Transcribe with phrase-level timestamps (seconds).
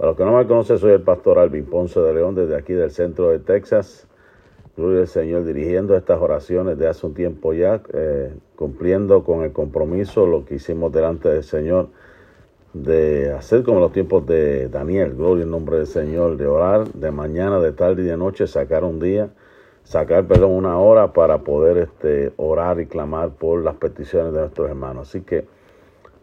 [0.00, 2.72] Para los que no me conocen, soy el pastor Alvin Ponce de León desde aquí
[2.72, 4.08] del centro de Texas.
[4.74, 9.52] Gloria al Señor, dirigiendo estas oraciones de hace un tiempo ya, eh, cumpliendo con el
[9.52, 11.88] compromiso, lo que hicimos delante del Señor,
[12.72, 17.10] de hacer como los tiempos de Daniel, gloria en nombre del Señor, de orar de
[17.10, 19.28] mañana, de tarde y de noche, sacar un día,
[19.84, 24.66] sacar, perdón, una hora para poder este, orar y clamar por las peticiones de nuestros
[24.66, 25.10] hermanos.
[25.10, 25.44] Así que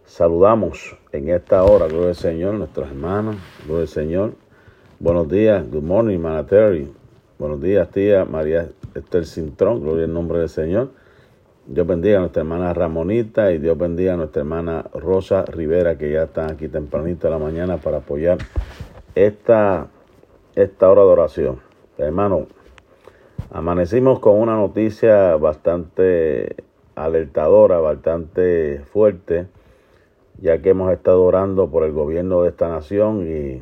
[0.03, 4.33] saludamos en esta hora, gloria al Señor, nuestros hermanos, gloria al Señor.
[4.99, 6.91] Buenos días, good morning, Manateri.
[7.39, 10.89] Buenos días, tía María Esther Cintrón, gloria en nombre del Señor.
[11.65, 16.11] Dios bendiga a nuestra hermana Ramonita y Dios bendiga a nuestra hermana Rosa Rivera, que
[16.11, 18.37] ya están aquí tempranito de la mañana para apoyar
[19.15, 19.87] esta,
[20.55, 21.59] esta hora de oración.
[21.97, 22.45] Hermano,
[23.49, 26.57] amanecimos con una noticia bastante
[26.95, 29.47] alertadora, bastante fuerte,
[30.39, 33.61] ya que hemos estado orando por el gobierno de esta nación y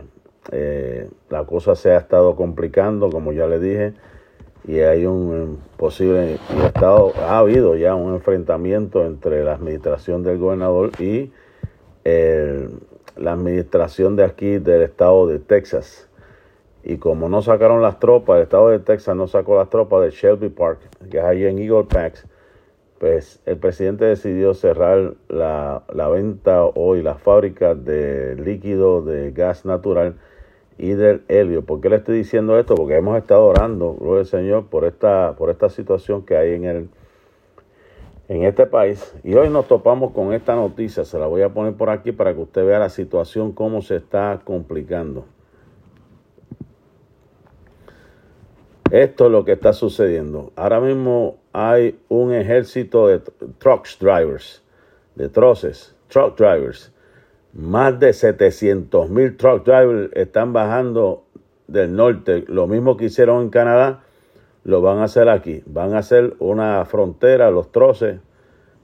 [0.52, 3.94] eh, la cosa se ha estado complicando, como ya le dije,
[4.68, 10.24] y hay un posible, y ha, estado, ha habido ya un enfrentamiento entre la administración
[10.24, 11.32] del gobernador y
[12.04, 16.08] la administración de aquí del estado de Texas.
[16.84, 20.12] Y como no sacaron las tropas, el estado de Texas no sacó las tropas de
[20.12, 22.28] Shelby Park, que es ahí en Eagle Pass,
[23.00, 29.66] pues el presidente decidió cerrar la, la venta hoy, las fábricas de líquido de gas
[29.66, 30.16] natural
[30.78, 31.64] y del helio.
[31.64, 32.76] ¿Por qué le estoy diciendo esto?
[32.76, 36.66] Porque hemos estado orando, gloria al Señor, por esta, por esta situación que hay en,
[36.66, 36.90] el,
[38.30, 39.14] en este país.
[39.24, 42.34] Y hoy nos topamos con esta noticia, se la voy a poner por aquí para
[42.34, 45.26] que usted vea la situación, cómo se está complicando.
[48.92, 50.52] Esto es lo que está sucediendo.
[50.56, 53.20] Ahora mismo hay un ejército de
[53.60, 54.62] truck drivers,
[55.16, 56.92] de troces, truck drivers,
[57.54, 61.24] más de 700 mil truck drivers están bajando
[61.68, 62.44] del norte.
[62.50, 64.04] Lo mismo que hicieron en Canadá,
[64.66, 65.64] lo van a hacer aquí.
[65.66, 68.20] Van a hacer una frontera, los troces.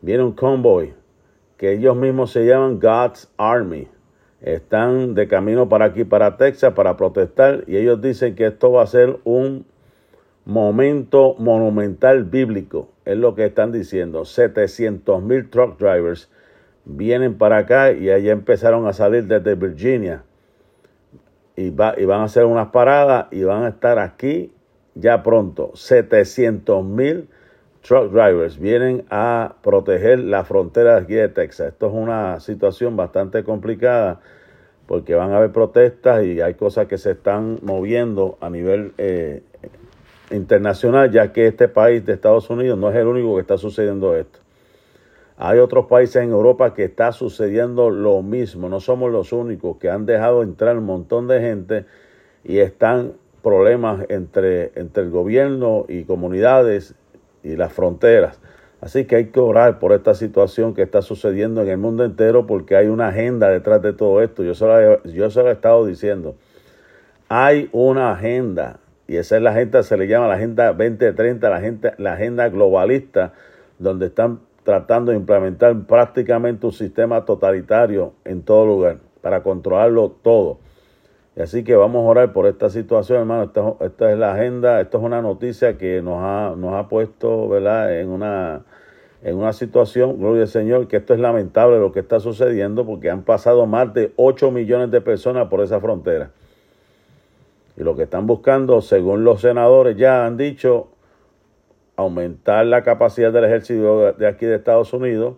[0.01, 0.94] Viene un convoy
[1.57, 3.90] que ellos mismos se llaman God's Army.
[4.40, 7.66] Están de camino para aquí, para Texas, para protestar.
[7.67, 9.66] Y ellos dicen que esto va a ser un
[10.46, 12.90] momento monumental bíblico.
[13.06, 14.25] Es lo que están diciendo.
[14.25, 16.29] 700 mil truck drivers
[16.85, 20.24] vienen para acá y allá empezaron a salir desde Virginia.
[21.56, 24.52] Y, va, y van a hacer unas paradas y van a estar aquí
[24.96, 25.72] ya pronto.
[25.75, 27.29] 700 mil
[27.81, 31.69] truck drivers vienen a proteger la frontera de aquí de Texas.
[31.69, 34.22] Esto es una situación bastante complicada
[34.88, 39.44] porque van a haber protestas y hay cosas que se están moviendo a nivel eh,
[40.31, 44.16] internacional, ya que este país de Estados Unidos no es el único que está sucediendo
[44.16, 44.40] esto.
[45.38, 48.70] Hay otros países en Europa que está sucediendo lo mismo.
[48.70, 51.86] No somos los únicos que han dejado entrar un montón de gente
[52.44, 56.94] y están problemas entre, entre el gobierno y comunidades
[57.44, 58.40] y las fronteras.
[58.81, 62.46] Así que hay que orar por esta situación que está sucediendo en el mundo entero
[62.46, 64.44] porque hay una agenda detrás de todo esto.
[64.44, 64.66] Yo se
[65.06, 66.36] yo se lo he estado diciendo.
[67.30, 68.81] Hay una agenda
[69.11, 72.47] y esa es la agenda, se le llama la Agenda 2030, la agenda, la agenda
[72.47, 73.33] globalista,
[73.77, 80.59] donde están tratando de implementar prácticamente un sistema totalitario en todo lugar para controlarlo todo.
[81.35, 83.51] Y así que vamos a orar por esta situación, hermano.
[83.81, 87.99] Esta, es la agenda, esto es una noticia que nos ha, nos ha puesto ¿verdad?
[87.99, 88.61] En, una,
[89.23, 93.09] en una situación, gloria al Señor, que esto es lamentable lo que está sucediendo porque
[93.09, 96.31] han pasado más de 8 millones de personas por esa frontera.
[97.81, 100.90] Y lo que están buscando, según los senadores ya han dicho,
[101.96, 105.38] aumentar la capacidad del ejército de aquí de Estados Unidos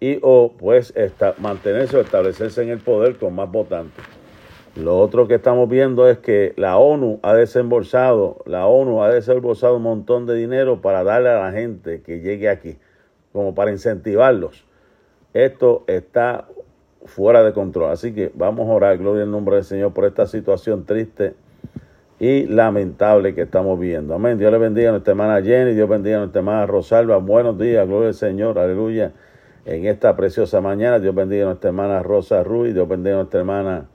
[0.00, 0.92] y o pues
[1.38, 4.04] mantenerse o establecerse en el poder con más votantes.
[4.74, 9.76] Lo otro que estamos viendo es que la ONU ha desembolsado, la ONU ha desembolsado
[9.76, 12.78] un montón de dinero para darle a la gente que llegue aquí,
[13.32, 14.66] como para incentivarlos.
[15.34, 16.48] Esto está
[17.04, 17.92] fuera de control.
[17.92, 21.34] Así que vamos a orar, gloria al nombre del Señor, por esta situación triste
[22.18, 24.14] y lamentable que estamos viendo.
[24.14, 24.38] Amén.
[24.38, 27.18] Dios le bendiga a nuestra hermana Jenny, Dios bendiga a nuestra hermana Rosalba.
[27.18, 29.12] Buenos días, gloria al Señor, aleluya.
[29.66, 33.40] En esta preciosa mañana, Dios bendiga a nuestra hermana Rosa Ruiz, Dios bendiga a nuestra
[33.40, 33.86] hermana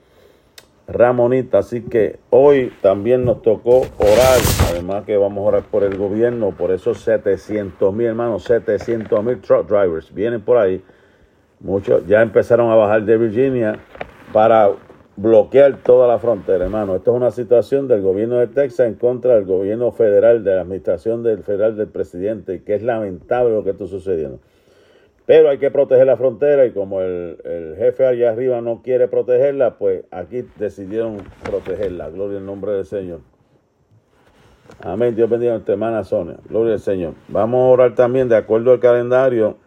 [0.87, 1.59] Ramonita.
[1.59, 4.39] Así que hoy también nos tocó orar,
[4.69, 9.39] además que vamos a orar por el gobierno, por esos 700 mil hermanos, 700 mil
[9.39, 10.13] truck drivers.
[10.13, 10.83] Vienen por ahí.
[11.61, 13.79] Muchos ya empezaron a bajar de Virginia
[14.33, 14.71] para
[15.17, 16.95] bloquear toda la frontera, hermano.
[16.95, 20.61] Esto es una situación del gobierno de Texas en contra del gobierno federal, de la
[20.61, 24.39] administración del federal del presidente, que es lamentable lo que está sucediendo.
[25.25, 29.07] Pero hay que proteger la frontera y como el, el, jefe allá arriba no quiere
[29.07, 32.09] protegerla, pues aquí decidieron protegerla.
[32.09, 33.19] Gloria al nombre del Señor.
[34.81, 35.15] Amén.
[35.15, 36.37] Dios bendiga a nuestra hermana Sonia.
[36.49, 37.13] Gloria al Señor.
[37.27, 39.57] Vamos a orar también de acuerdo al calendario.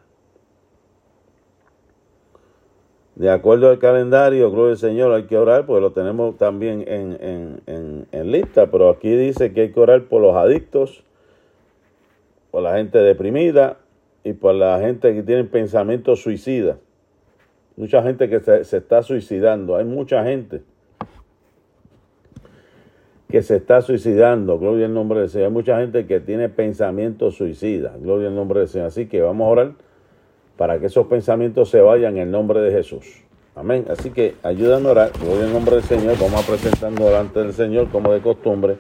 [3.17, 7.17] De acuerdo al calendario, gloria al Señor, hay que orar, porque lo tenemos también en,
[7.21, 11.05] en, en, en lista, pero aquí dice que hay que orar por los adictos,
[12.51, 13.79] por la gente deprimida,
[14.25, 16.79] y por la gente que tiene pensamientos suicidas.
[17.77, 19.77] Mucha gente que se, está suicidando.
[19.77, 20.63] Hay mucha gente
[23.29, 24.59] que se está suicidando.
[24.59, 25.49] Gloria al nombre del Señor.
[25.49, 28.01] Hay mucha gente que tiene pensamientos suicidas.
[28.01, 28.87] Gloria al nombre del Señor.
[28.87, 29.73] Así que vamos a orar
[30.57, 33.25] para que esos pensamientos se vayan en el nombre de Jesús.
[33.57, 33.87] Amén.
[33.89, 35.11] Así que ayúdanos a orar.
[35.21, 36.17] Gloria al nombre del Señor.
[36.21, 38.77] Vamos a presentarnos delante del Señor como de costumbre.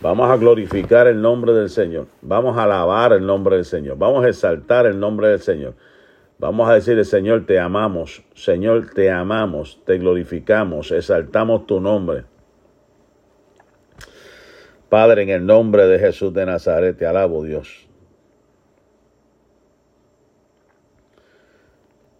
[0.00, 2.06] Vamos a glorificar el nombre del Señor.
[2.22, 3.98] Vamos a alabar el nombre del Señor.
[3.98, 5.74] Vamos a exaltar el nombre del Señor.
[6.38, 8.22] Vamos a decirle, Señor, te amamos.
[8.34, 9.80] Señor, te amamos.
[9.84, 10.92] Te glorificamos.
[10.92, 12.24] Exaltamos tu nombre.
[14.88, 17.87] Padre, en el nombre de Jesús de Nazaret, te alabo, Dios.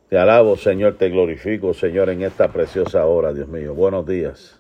[0.09, 3.75] Te alabo, Señor, te glorifico, Señor, en esta preciosa hora, Dios mío.
[3.75, 4.59] Buenos días.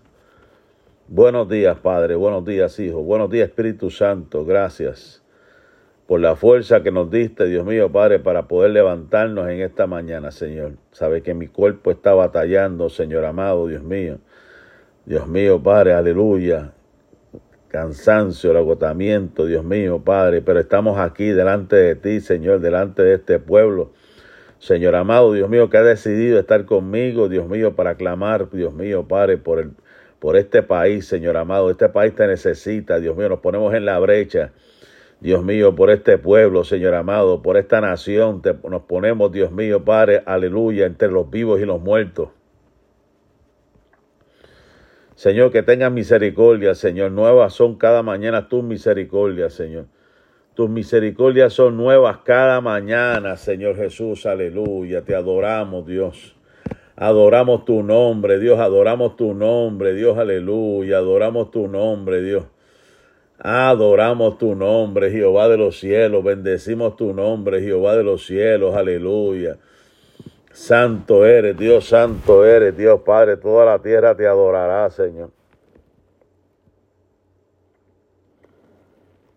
[1.06, 2.16] Buenos días, Padre.
[2.16, 3.02] Buenos días, Hijo.
[3.02, 4.44] Buenos días, Espíritu Santo.
[4.44, 5.22] Gracias
[6.06, 10.32] por la fuerza que nos diste, Dios mío, Padre, para poder levantarnos en esta mañana,
[10.32, 10.72] Señor.
[10.92, 14.18] Sabe que mi cuerpo está batallando, Señor amado, Dios mío.
[15.06, 16.72] Dios mío, Padre, aleluya.
[17.68, 20.42] Cansancio, el agotamiento, Dios mío, Padre.
[20.42, 23.92] Pero estamos aquí delante de ti, Señor, delante de este pueblo.
[24.58, 29.06] Señor amado, Dios mío, que ha decidido estar conmigo, Dios mío, para clamar, Dios mío,
[29.06, 29.70] Padre, por el
[30.18, 31.70] por este país, Señor amado.
[31.70, 33.28] Este país te necesita, Dios mío.
[33.28, 34.52] Nos ponemos en la brecha,
[35.20, 38.42] Dios mío, por este pueblo, Señor amado, por esta nación.
[38.42, 42.30] Te, nos ponemos, Dios mío, Padre, aleluya, entre los vivos y los muertos.
[45.14, 47.10] Señor, que tengas misericordia, Señor.
[47.10, 49.86] Nuevas son cada mañana tus misericordias, Señor.
[50.58, 54.26] Tus misericordias son nuevas cada mañana, Señor Jesús.
[54.26, 55.02] Aleluya.
[55.02, 56.34] Te adoramos, Dios.
[56.96, 62.46] Adoramos tu nombre, Dios, adoramos tu nombre, Dios, aleluya, adoramos tu nombre, Dios.
[63.38, 69.58] Adoramos tu nombre, Jehová de los cielos, bendecimos tu nombre, Jehová de los cielos, aleluya.
[70.50, 75.37] Santo eres, Dios, santo eres, Dios Padre, toda la tierra te adorará, Señor.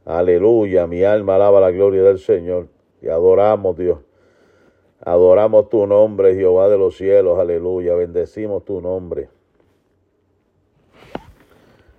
[0.05, 2.67] Aleluya, mi alma alaba la gloria del Señor.
[2.99, 3.99] Te adoramos, Dios.
[5.03, 7.95] Adoramos tu nombre, Jehová de los cielos, aleluya.
[7.95, 9.29] Bendecimos tu nombre.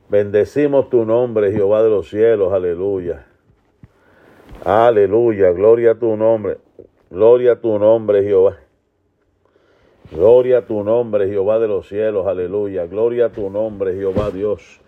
[0.09, 3.27] Bendecimos tu nombre, Jehová de los cielos, aleluya.
[4.65, 6.59] Aleluya, gloria a tu nombre.
[7.11, 8.59] Gloria a tu nombre, Jehová.
[10.13, 12.87] Gloria a tu nombre, Jehová de los cielos, aleluya.
[12.87, 14.82] Gloria a tu nombre, Jehová Dios.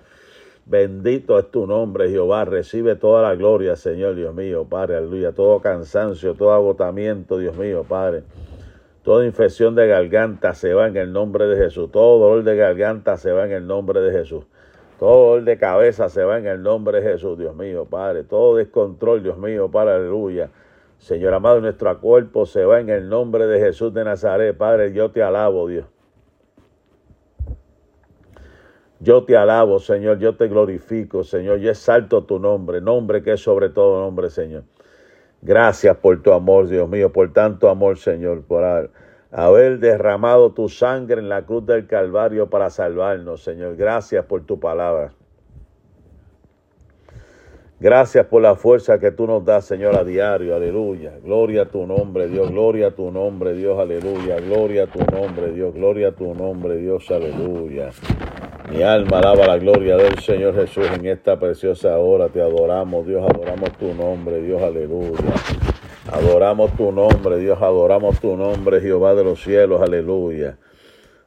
[0.67, 2.47] Bendito es tu nombre, Jehová.
[2.47, 5.33] Recibe toda la gloria, Señor, Dios mío, Padre, aleluya.
[5.33, 8.23] Todo cansancio, todo agotamiento, Dios mío, Padre.
[9.03, 11.93] Toda infección de garganta se va en el nombre de Jesús.
[11.93, 14.47] Todo dolor de garganta se va en el nombre de Jesús.
[14.99, 18.25] Todo dolor de cabeza se va en el nombre de Jesús, Dios mío, Padre.
[18.25, 20.49] Todo descontrol, Dios mío, Padre, aleluya.
[20.97, 24.95] Señor amado, nuestro cuerpo se va en el nombre de Jesús de Nazaret, Padre.
[24.95, 25.85] Yo te alabo, Dios.
[29.05, 33.41] Yo te alabo, Señor, yo te glorifico, Señor, yo exalto tu nombre, nombre que es
[33.43, 34.63] sobre todo nombre, Señor.
[35.43, 38.65] Gracias por tu amor, Dios mío, por tanto amor, Señor, por
[39.31, 43.77] haber derramado tu sangre en la cruz del Calvario para salvarnos, Señor.
[43.77, 45.13] Gracias por tu palabra.
[47.79, 50.57] Gracias por la fuerza que tú nos das, Señor, a diario.
[50.57, 51.19] Aleluya.
[51.23, 52.51] Gloria a tu nombre, Dios.
[52.51, 53.79] Gloria a tu nombre, Dios.
[53.79, 54.41] Aleluya.
[54.41, 55.75] Gloria a tu nombre, Dios.
[55.75, 57.11] Gloria a tu nombre, Dios.
[57.11, 57.91] Aleluya.
[58.71, 62.29] Mi alma alaba la gloria del Señor Jesús en esta preciosa hora.
[62.29, 65.35] Te adoramos, Dios, adoramos tu nombre, Dios, aleluya.
[66.11, 70.57] Adoramos tu nombre, Dios, adoramos tu nombre, Jehová de los cielos, aleluya.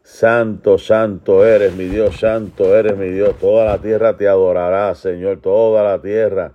[0.01, 3.37] Santo, santo eres mi Dios, santo eres mi Dios.
[3.37, 6.53] Toda la tierra te adorará, Señor, toda la tierra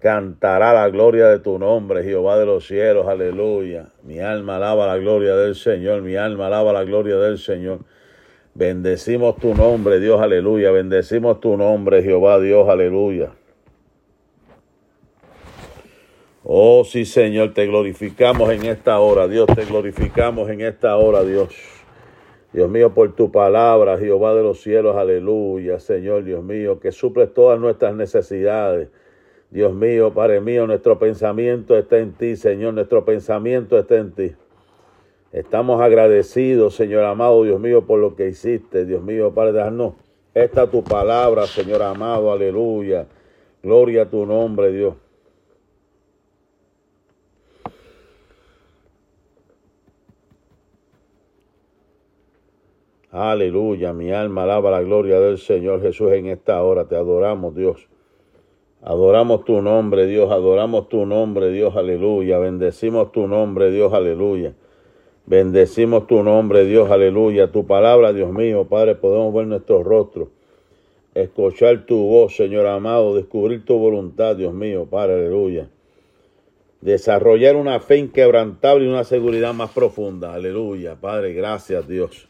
[0.00, 3.86] cantará la gloria de tu nombre, Jehová de los cielos, aleluya.
[4.02, 7.80] Mi alma alaba la gloria del Señor, mi alma alaba la gloria del Señor.
[8.54, 10.70] Bendecimos tu nombre, Dios, aleluya.
[10.70, 13.32] Bendecimos tu nombre, Jehová, Dios, aleluya.
[16.44, 21.54] Oh, sí, Señor, te glorificamos en esta hora, Dios, te glorificamos en esta hora, Dios.
[22.52, 27.32] Dios mío, por tu palabra, Jehová de los cielos, aleluya, Señor, Dios mío, que suples
[27.32, 28.88] todas nuestras necesidades.
[29.50, 34.32] Dios mío, Padre mío, nuestro pensamiento está en ti, Señor, nuestro pensamiento está en ti.
[35.32, 39.94] Estamos agradecidos, Señor amado, Dios mío, por lo que hiciste, Dios mío, Padre, darnos
[40.34, 43.06] esta tu palabra, Señor amado, aleluya.
[43.62, 44.94] Gloria a tu nombre, Dios.
[53.10, 56.86] Aleluya, mi alma alaba la gloria del Señor Jesús en esta hora.
[56.86, 57.88] Te adoramos, Dios.
[58.80, 60.30] Adoramos tu nombre, Dios.
[60.30, 61.76] Adoramos tu nombre, Dios.
[61.76, 62.38] Aleluya.
[62.38, 63.92] Bendecimos tu nombre, Dios.
[63.92, 64.54] Aleluya.
[65.26, 66.90] Bendecimos tu nombre, Dios.
[66.90, 67.50] Aleluya.
[67.50, 68.64] Tu palabra, Dios mío.
[68.64, 70.28] Padre, podemos ver nuestros rostros.
[71.14, 73.14] Escuchar tu voz, Señor amado.
[73.14, 74.86] Descubrir tu voluntad, Dios mío.
[74.90, 75.68] Padre, aleluya.
[76.80, 80.34] Desarrollar una fe inquebrantable y una seguridad más profunda.
[80.34, 80.96] Aleluya.
[81.00, 82.28] Padre, gracias, Dios.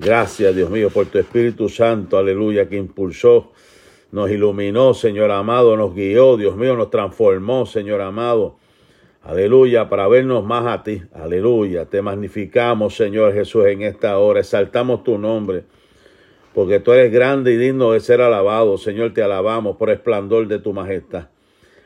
[0.00, 3.50] Gracias, Dios mío, por tu Espíritu Santo, aleluya, que impulsó,
[4.12, 8.58] nos iluminó, Señor amado, nos guió, Dios mío, nos transformó, Señor amado.
[9.28, 11.02] Aleluya, para vernos más a ti.
[11.12, 14.40] Aleluya, te magnificamos, Señor Jesús, en esta hora.
[14.40, 15.64] Exaltamos tu nombre,
[16.54, 18.78] porque tú eres grande y digno de ser alabado.
[18.78, 21.28] Señor, te alabamos por esplendor de tu majestad.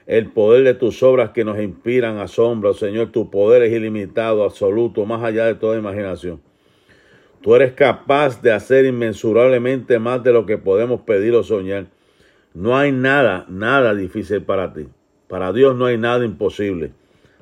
[0.06, 5.04] El poder de tus obras que nos inspiran asombro, Señor, tu poder es ilimitado, absoluto,
[5.04, 6.40] más allá de toda imaginación.
[7.40, 11.86] Tú eres capaz de hacer inmensurablemente más de lo que podemos pedir o soñar.
[12.54, 14.86] No hay nada, nada difícil para ti.
[15.26, 16.92] Para Dios no hay nada imposible.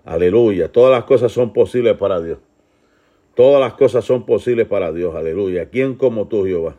[0.04, 0.70] Aleluya.
[0.70, 2.38] Todas las cosas son posibles para Dios.
[3.34, 5.14] Todas las cosas son posibles para Dios.
[5.14, 5.70] Aleluya.
[5.70, 6.76] ¿Quién como tú, Jehová?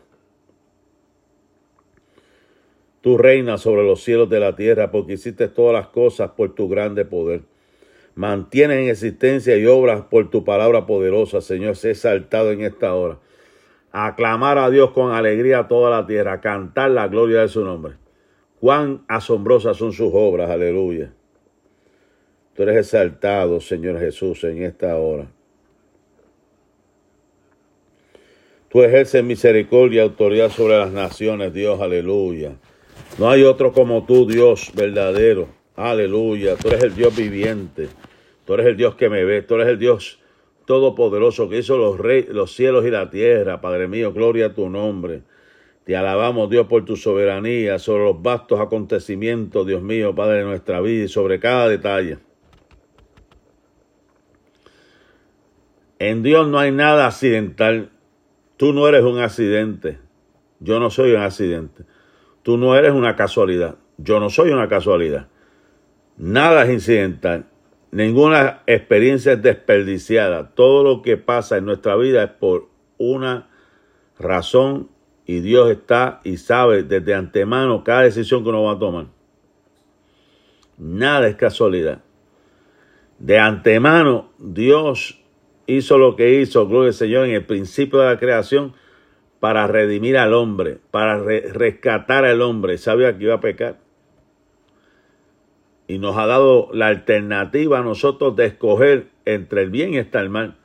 [3.00, 6.68] Tú reinas sobre los cielos de la tierra porque hiciste todas las cosas por tu
[6.68, 7.42] grande poder
[8.14, 11.76] mantiene en existencia y obras por tu palabra poderosa, Señor.
[11.76, 13.18] Sé exaltado en esta hora.
[13.90, 17.94] Aclamar a Dios con alegría a toda la tierra, cantar la gloria de su nombre.
[18.58, 21.12] Cuán asombrosas son sus obras, aleluya.
[22.54, 25.26] Tú eres exaltado, Señor Jesús, en esta hora.
[28.68, 32.56] Tú ejerces misericordia y autoridad sobre las naciones, Dios, aleluya.
[33.18, 35.48] No hay otro como tú, Dios verdadero.
[35.76, 37.88] Aleluya, tú eres el Dios viviente,
[38.46, 40.20] tú eres el Dios que me ve, tú eres el Dios
[40.66, 45.22] todopoderoso que hizo los, los cielos y la tierra, Padre mío, gloria a tu nombre.
[45.84, 50.80] Te alabamos, Dios, por tu soberanía sobre los vastos acontecimientos, Dios mío, Padre de nuestra
[50.80, 52.18] vida y sobre cada detalle.
[56.02, 57.90] En Dios no hay nada accidental.
[58.56, 60.00] Tú no eres un accidente.
[60.58, 61.84] Yo no soy un accidente.
[62.42, 63.76] Tú no eres una casualidad.
[63.98, 65.28] Yo no soy una casualidad.
[66.16, 67.46] Nada es incidental.
[67.92, 70.50] Ninguna experiencia es desperdiciada.
[70.56, 72.66] Todo lo que pasa en nuestra vida es por
[72.98, 73.48] una
[74.18, 74.88] razón
[75.24, 79.06] y Dios está y sabe desde antemano cada decisión que uno va a tomar.
[80.78, 82.02] Nada es casualidad.
[83.20, 85.21] De antemano Dios
[85.66, 88.74] hizo lo que hizo, gloria al Señor, en el principio de la creación
[89.40, 92.78] para redimir al hombre, para rescatar al hombre.
[92.78, 93.76] Sabía que iba a pecar
[95.88, 100.30] y nos ha dado la alternativa a nosotros de escoger entre el bien y el
[100.30, 100.56] mal,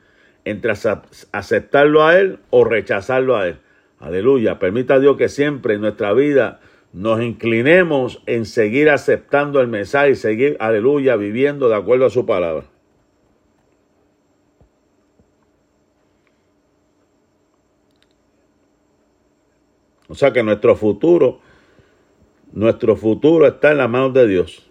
[0.44, 0.72] entre
[1.32, 3.56] aceptarlo a Él o rechazarlo a Él.
[3.98, 4.58] Aleluya.
[4.58, 6.60] Permita a Dios que siempre en nuestra vida
[6.92, 12.24] nos inclinemos en seguir aceptando el mensaje y seguir, aleluya, viviendo de acuerdo a su
[12.24, 12.64] palabra.
[20.08, 21.40] O sea que nuestro futuro,
[22.52, 24.70] nuestro futuro está en las manos de Dios.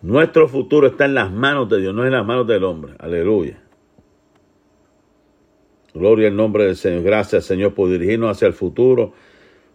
[0.00, 2.94] Nuestro futuro está en las manos de Dios, no en las manos del hombre.
[2.98, 3.62] Aleluya.
[5.94, 7.02] Gloria al nombre del Señor.
[7.02, 9.12] Gracias, Señor, por dirigirnos hacia el futuro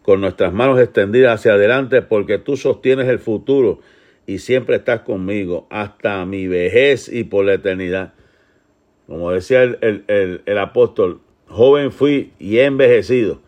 [0.02, 3.80] con nuestras manos extendidas hacia adelante, porque tú sostienes el futuro
[4.26, 8.14] y siempre estás conmigo hasta mi vejez y por la eternidad.
[9.06, 13.42] Como decía el, apóstol, joven fui y he envejecido,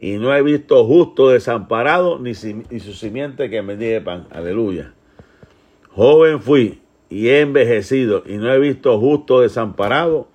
[0.00, 4.26] y no he visto justo desamparado ni, su simiente que me diga pan.
[4.30, 4.94] Aleluya.
[5.90, 10.28] Joven fui y he envejecido y no he visto justo desamparado,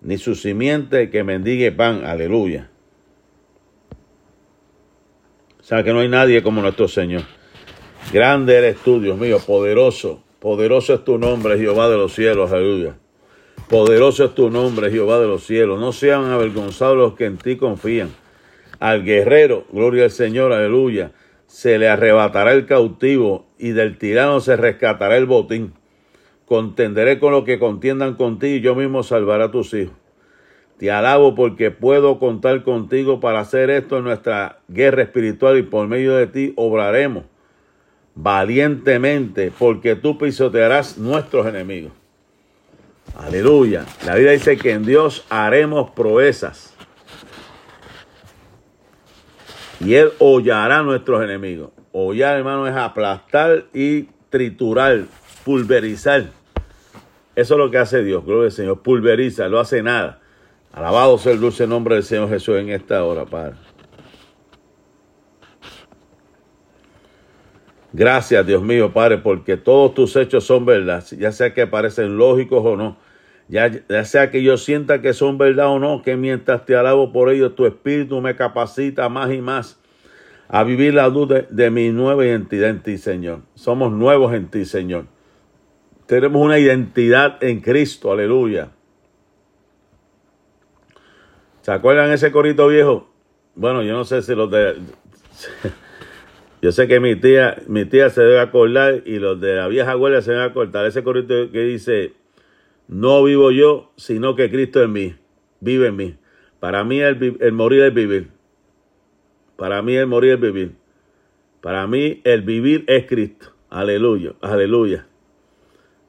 [0.00, 2.04] ni su simiente que mendigue pan.
[2.04, 2.70] Aleluya.
[5.60, 7.22] O sea que no hay nadie como nuestro Señor.
[8.12, 10.22] Grande eres tú, Dios mío, poderoso.
[10.40, 12.52] Poderoso es tu nombre, Jehová de los cielos.
[12.52, 12.96] Aleluya.
[13.68, 15.80] Poderoso es tu nombre, Jehová de los cielos.
[15.80, 18.10] No sean avergonzados los que en ti confían.
[18.78, 21.12] Al guerrero, gloria al Señor, aleluya
[21.54, 25.72] se le arrebatará el cautivo y del tirano se rescatará el botín.
[26.46, 29.94] Contenderé con lo que contiendan contigo y yo mismo salvaré a tus hijos.
[30.78, 35.86] Te alabo porque puedo contar contigo para hacer esto en nuestra guerra espiritual y por
[35.86, 37.22] medio de ti obraremos
[38.16, 41.92] valientemente porque tú pisotearás nuestros enemigos.
[43.16, 43.84] Aleluya.
[44.04, 46.74] La Biblia dice que en Dios haremos proezas.
[49.80, 51.70] Y Él hollará a nuestros enemigos.
[51.92, 55.04] Hollar, hermano, es aplastar y triturar,
[55.44, 56.30] pulverizar.
[57.36, 58.82] Eso es lo que hace Dios, gloria al Señor.
[58.82, 60.20] Pulveriza, no hace nada.
[60.72, 63.54] Alabado sea el dulce nombre del Señor Jesús en esta hora, Padre.
[67.92, 72.60] Gracias, Dios mío, Padre, porque todos tus hechos son verdad, ya sea que parecen lógicos
[72.64, 73.03] o no.
[73.48, 73.70] Ya,
[74.04, 77.54] sea que yo sienta que son verdad o no, que mientras te alabo por ellos,
[77.54, 79.78] tu espíritu me capacita más y más
[80.48, 83.40] a vivir la luz de, mi nueva identidad en ti, Señor.
[83.54, 85.06] Somos nuevos en ti, Señor.
[86.06, 88.70] Tenemos una identidad en Cristo, aleluya.
[91.62, 93.10] ¿Se acuerdan ese corito viejo?
[93.54, 94.76] Bueno, yo no sé si los de...
[96.60, 99.92] Yo sé que mi tía, mi tía se debe acordar y los de la vieja
[99.94, 100.86] guardia se deben acordar.
[100.86, 102.14] Ese corito que dice,
[102.88, 105.14] no vivo yo, sino que Cristo en mí,
[105.60, 106.16] vive en mí.
[106.60, 108.30] Para mí el, morir es vivir.
[109.56, 110.74] Para mí el morir es vivir.
[111.60, 113.52] Para mí el vivir es Cristo.
[113.70, 115.06] Aleluya, aleluya.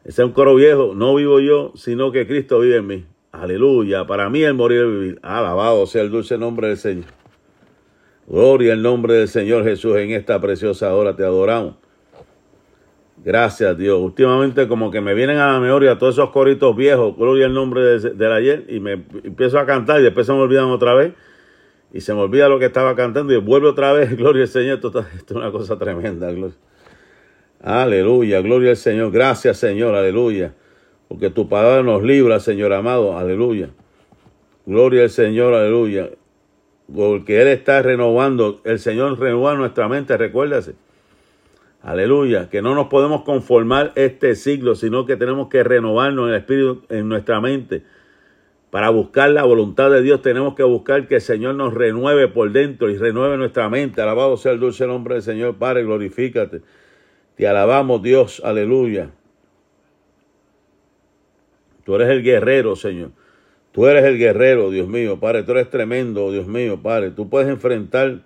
[0.03, 0.94] Ese es un coro viejo.
[0.96, 3.05] No vivo yo, sino que Cristo vive en mí.
[3.32, 4.05] Aleluya.
[4.05, 5.20] Para mí el morir es vivir.
[5.24, 7.05] Alabado sea el dulce nombre del Señor.
[8.27, 11.15] Gloria al nombre del Señor Jesús en esta preciosa hora.
[11.15, 11.75] Te adoramos.
[13.25, 14.00] Gracias Dios.
[14.00, 17.17] Últimamente como que me vienen a la memoria todos esos coritos viejos.
[17.17, 18.65] Gloria al nombre del ayer.
[18.70, 21.13] Y me empiezo a cantar y después se me olvidan otra vez.
[21.91, 24.15] Y se me olvida lo que estaba cantando y vuelve otra vez.
[24.17, 24.75] Gloria al Señor.
[24.75, 26.32] Esto, esto es una cosa tremenda.
[27.62, 28.41] Aleluya.
[28.41, 29.12] Gloria al Señor.
[29.12, 29.96] Gracias Señor.
[29.96, 30.53] Aleluya.
[31.08, 33.17] Porque tu palabra nos libra, Señor amado.
[33.17, 33.70] Aleluya.
[34.67, 35.55] Gloria al Señor.
[35.55, 36.12] Aleluya
[36.94, 40.75] porque Él está renovando, el Señor renueva nuestra mente, recuérdase.
[41.86, 46.39] Aleluya, que no nos podemos conformar este siglo, sino que tenemos que renovarnos en el
[46.39, 47.84] espíritu, en nuestra mente.
[48.72, 52.51] Para buscar la voluntad de Dios tenemos que buscar que el Señor nos renueve por
[52.51, 54.01] dentro y renueve nuestra mente.
[54.01, 56.62] Alabado sea el dulce nombre del Señor, Padre, glorifícate.
[57.36, 59.12] Te alabamos Dios, aleluya.
[61.84, 63.12] Tú eres el guerrero, Señor.
[63.71, 65.43] Tú eres el guerrero, Dios mío, Padre.
[65.43, 67.12] Tú eres tremendo, Dios mío, Padre.
[67.12, 68.21] Tú puedes enfrentar,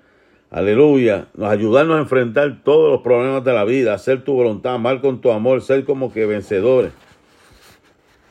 [0.52, 5.22] aleluya, ayudarnos a enfrentar todos los problemas de la vida, hacer tu voluntad, amar con
[5.22, 6.92] tu amor, ser como que vencedores.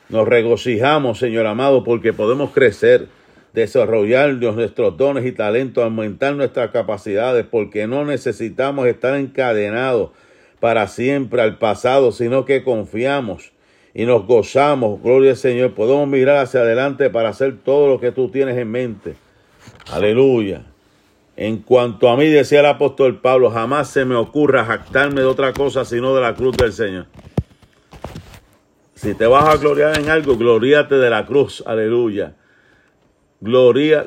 [0.09, 3.07] Nos regocijamos, Señor amado, porque podemos crecer,
[3.53, 10.09] desarrollar nuestros dones y talentos, aumentar nuestras capacidades, porque no necesitamos estar encadenados
[10.59, 13.51] para siempre al pasado, sino que confiamos
[13.93, 15.73] y nos gozamos, gloria al Señor.
[15.73, 19.15] Podemos mirar hacia adelante para hacer todo lo que tú tienes en mente.
[19.91, 20.63] Aleluya.
[21.41, 25.53] En cuanto a mí, decía el apóstol Pablo, jamás se me ocurra jactarme de otra
[25.53, 27.05] cosa sino de la cruz del Señor.
[28.93, 32.35] Si te vas a gloriar en algo, gloríate de la cruz, aleluya.
[33.39, 34.05] Gloria,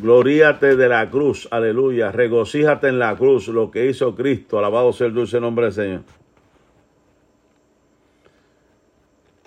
[0.00, 2.12] gloríate de la cruz, aleluya.
[2.12, 6.00] Regocíjate en la cruz, lo que hizo Cristo, alabado sea el dulce nombre del Señor.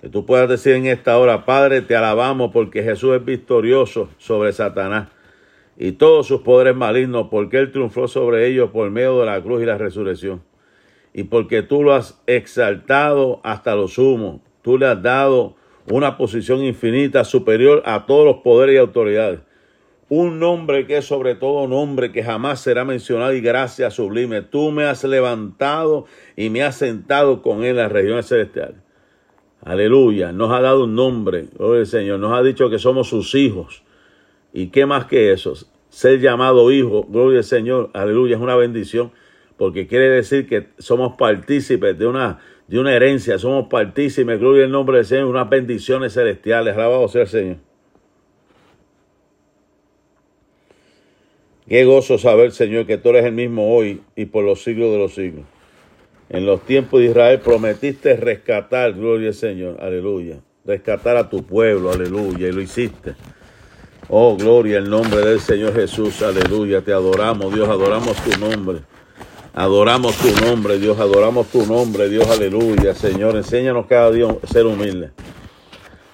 [0.00, 4.52] Que tú puedas decir en esta hora, Padre, te alabamos porque Jesús es victorioso sobre
[4.52, 5.08] Satanás
[5.76, 9.62] y todos sus poderes malignos, porque Él triunfó sobre ellos por medio de la cruz
[9.62, 10.42] y la resurrección.
[11.12, 14.42] Y porque tú lo has exaltado hasta lo sumo.
[14.62, 15.56] Tú le has dado
[15.90, 19.40] una posición infinita superior a todos los poderes y autoridades.
[20.08, 24.42] Un nombre que es sobre todo nombre que jamás será mencionado y gracias sublime.
[24.42, 26.06] Tú me has levantado
[26.36, 28.76] y me has sentado con él en las regiones celestiales.
[29.62, 30.32] Aleluya.
[30.32, 32.18] Nos ha dado un nombre, gloria al Señor.
[32.18, 33.83] Nos ha dicho que somos sus hijos.
[34.54, 35.52] ¿Y qué más que eso?
[35.90, 37.90] Ser llamado hijo, gloria al Señor.
[37.92, 38.36] Aleluya.
[38.36, 39.10] Es una bendición.
[39.56, 42.38] Porque quiere decir que somos partícipes de una,
[42.68, 43.36] de una herencia.
[43.36, 46.76] Somos partícipes, gloria al nombre del Señor, unas bendiciones celestiales.
[46.76, 47.56] Alabado sea el Señor.
[51.68, 54.98] Qué gozo saber, Señor, que tú eres el mismo hoy y por los siglos de
[54.98, 55.44] los siglos.
[56.28, 60.38] En los tiempos de Israel prometiste rescatar, gloria al Señor, aleluya.
[60.64, 63.14] Rescatar a tu pueblo, aleluya, y lo hiciste.
[64.08, 66.82] Oh, gloria al nombre del Señor Jesús, aleluya.
[66.82, 68.80] Te adoramos, Dios, adoramos tu nombre.
[69.54, 72.94] Adoramos tu nombre, Dios, adoramos tu nombre, Dios, aleluya.
[72.94, 75.12] Señor, enséñanos cada día a ser humildes.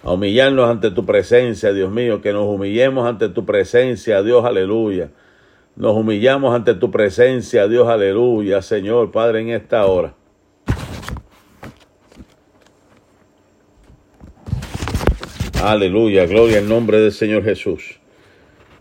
[0.02, 5.10] A humillarnos ante tu presencia, Dios mío, que nos humillemos ante tu presencia, Dios, aleluya
[5.80, 10.14] nos humillamos ante tu presencia, Dios, aleluya, Señor, Padre, en esta hora.
[15.62, 18.00] Aleluya, gloria al nombre del Señor Jesús.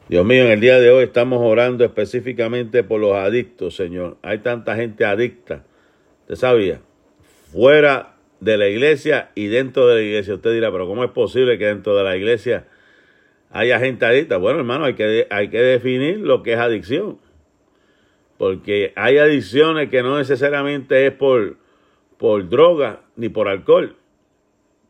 [0.07, 4.15] Dios mío, en el día de hoy estamos orando específicamente por los adictos, Señor.
[4.21, 5.65] Hay tanta gente adicta.
[6.25, 6.79] ¿Te sabía?
[7.51, 10.35] Fuera de la iglesia y dentro de la iglesia.
[10.35, 12.65] Usted dirá, pero ¿cómo es posible que dentro de la iglesia
[13.51, 14.37] haya gente adicta?
[14.37, 17.19] Bueno, hermano, hay que, hay que definir lo que es adicción.
[18.37, 21.57] Porque hay adicciones que no necesariamente es por,
[22.17, 23.98] por droga ni por alcohol.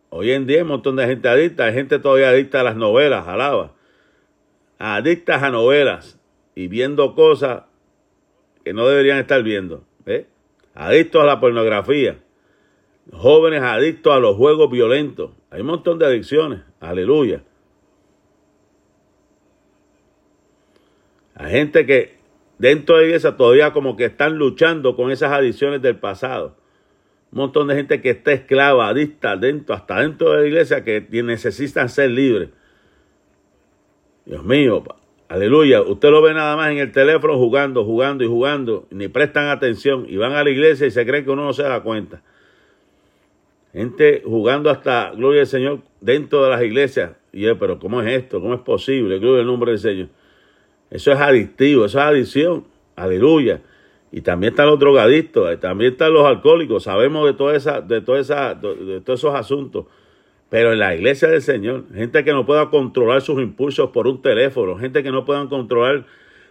[0.09, 2.75] Hoy en día hay un montón de gente adicta, hay gente todavía adicta a las
[2.75, 3.73] novelas, alaba.
[4.79, 6.19] Adictas a novelas
[6.55, 7.63] y viendo cosas
[8.63, 9.83] que no deberían estar viendo.
[10.05, 10.25] ¿eh?
[10.73, 12.19] Adictos a la pornografía.
[13.11, 15.31] Jóvenes adictos a los juegos violentos.
[15.51, 16.61] Hay un montón de adicciones.
[16.79, 17.43] Aleluya.
[21.35, 22.17] Hay gente que
[22.57, 26.57] dentro de iglesia todavía como que están luchando con esas adicciones del pasado.
[27.31, 31.05] Un montón de gente que está esclava, adicta, dentro, hasta dentro de la iglesia, que
[31.23, 32.49] necesitan ser libres.
[34.29, 34.83] Dios mío,
[35.27, 35.81] aleluya.
[35.81, 40.05] Usted lo ve nada más en el teléfono jugando, jugando y jugando, ni prestan atención
[40.07, 42.21] y van a la iglesia y se creen que uno no se da cuenta.
[43.73, 47.11] Gente jugando hasta, gloria al Señor, dentro de las iglesias.
[47.31, 48.39] Y yo, pero ¿cómo es esto?
[48.39, 49.19] ¿Cómo es posible?
[49.19, 50.07] Gloria al nombre del Señor.
[50.91, 52.65] Eso es adictivo, eso es adicción.
[52.95, 53.61] Aleluya.
[54.11, 56.83] Y también están los drogadictos, eh, también están los alcohólicos.
[56.83, 58.29] Sabemos de, toda esa, de, todos
[59.07, 59.85] esos asuntos.
[60.49, 64.21] Pero en la iglesia del Señor, gente que no pueda controlar sus impulsos por un
[64.21, 66.05] teléfono, gente que no puedan controlar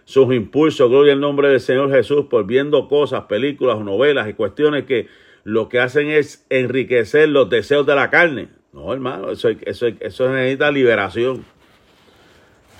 [0.05, 4.85] sus impulsos, gloria al nombre del Señor Jesús, por viendo cosas, películas, novelas y cuestiones
[4.85, 5.07] que
[5.43, 8.47] lo que hacen es enriquecer los deseos de la carne.
[8.71, 11.43] No, hermano, eso, eso, eso necesita liberación.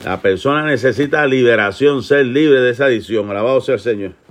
[0.06, 3.30] La persona necesita liberación, ser libre de esa adicción.
[3.30, 4.29] Alabado sea el Señor.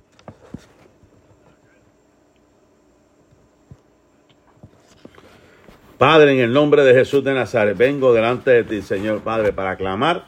[5.98, 9.74] Padre, en el nombre de Jesús de Nazaret, vengo delante de ti, Señor Padre, para
[9.74, 10.26] clamar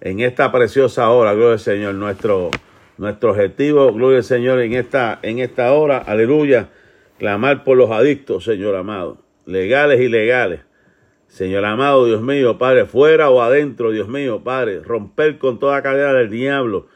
[0.00, 2.50] en esta preciosa hora, gloria al Señor, nuestro,
[2.98, 6.70] nuestro objetivo, gloria al Señor, en esta, en esta hora, aleluya,
[7.20, 10.62] clamar por los adictos, Señor amado, legales y ilegales.
[11.28, 16.14] Señor amado, Dios mío, Padre, fuera o adentro, Dios mío, Padre, romper con toda cadena
[16.14, 16.88] del diablo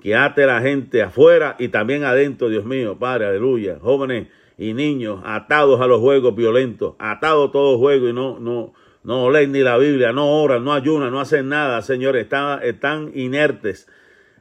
[0.00, 3.78] que ate la gente afuera y también adentro, Dios mío, Padre, aleluya.
[3.80, 4.28] Jóvenes
[4.62, 8.72] y niños atados a los juegos violentos, atados a todo juego y no, no,
[9.02, 13.10] no leen ni la Biblia, no oran, no ayunan, no hacen nada, Señor, están, están
[13.14, 13.88] inertes,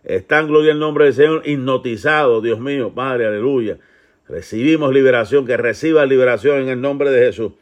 [0.04, 3.80] están, gloria al nombre del Señor, hipnotizados, Dios mío, Padre, aleluya.
[4.28, 7.54] Recibimos liberación, que reciba liberación en el nombre de Jesús.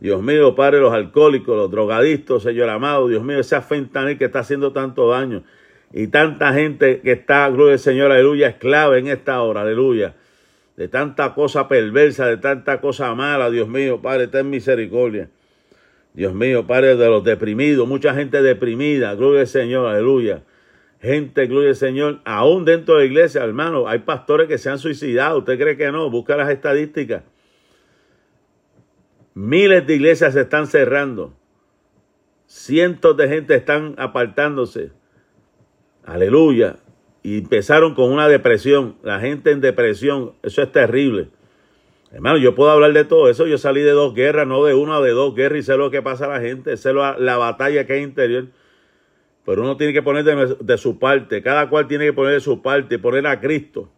[0.00, 4.40] Dios mío, Padre, los alcohólicos, los drogadictos, Señor amado, Dios mío, esa fentanil que está
[4.40, 5.44] haciendo tanto daño
[5.92, 10.16] y tanta gente que está, gloria al Señor, aleluya, esclava en esta hora, aleluya,
[10.80, 15.28] de tanta cosa perversa, de tanta cosa mala, Dios mío, Padre, ten misericordia.
[16.14, 20.42] Dios mío, Padre, de los deprimidos, mucha gente deprimida, gloria al Señor, aleluya.
[21.02, 24.78] Gente, gloria al Señor, aún dentro de la iglesia, hermano, hay pastores que se han
[24.78, 26.08] suicidado, ¿usted cree que no?
[26.08, 27.24] Busca las estadísticas.
[29.34, 31.34] Miles de iglesias se están cerrando.
[32.46, 34.92] Cientos de gente están apartándose.
[36.06, 36.76] Aleluya.
[37.22, 38.96] Y empezaron con una depresión.
[39.02, 40.32] La gente en depresión.
[40.42, 41.28] Eso es terrible.
[42.12, 43.46] Hermano, yo puedo hablar de todo eso.
[43.46, 46.02] Yo salí de dos guerras, no de una, de dos guerras y sé lo que
[46.02, 46.76] pasa a la gente.
[46.76, 48.46] Sé la batalla que hay interior.
[49.44, 51.42] Pero uno tiene que poner de, de su parte.
[51.42, 52.98] Cada cual tiene que poner de su parte.
[52.98, 53.90] Poner a Cristo.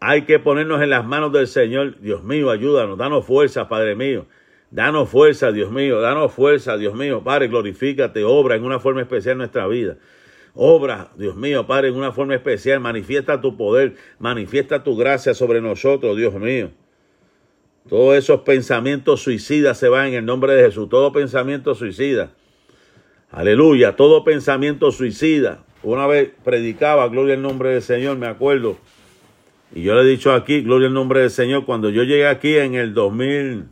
[0.00, 2.00] Hay que ponernos en las manos del Señor.
[2.00, 4.26] Dios mío, ayúdanos, danos fuerza, Padre mío.
[4.70, 7.22] Danos fuerza, Dios mío, danos fuerza, Dios mío.
[7.24, 9.96] Padre, glorifícate, obra en una forma especial en nuestra vida.
[10.54, 12.80] Obra, Dios mío, Padre, en una forma especial.
[12.80, 16.70] Manifiesta tu poder, manifiesta tu gracia sobre nosotros, Dios mío.
[17.88, 20.88] Todos esos pensamientos suicidas se van en el nombre de Jesús.
[20.88, 22.30] Todo pensamiento suicida.
[23.30, 25.64] Aleluya, todo pensamiento suicida.
[25.82, 28.76] Una vez predicaba, gloria al nombre del Señor, me acuerdo
[29.72, 32.56] y yo le he dicho aquí, gloria al nombre del Señor, cuando yo llegué aquí
[32.56, 33.66] en el 2000,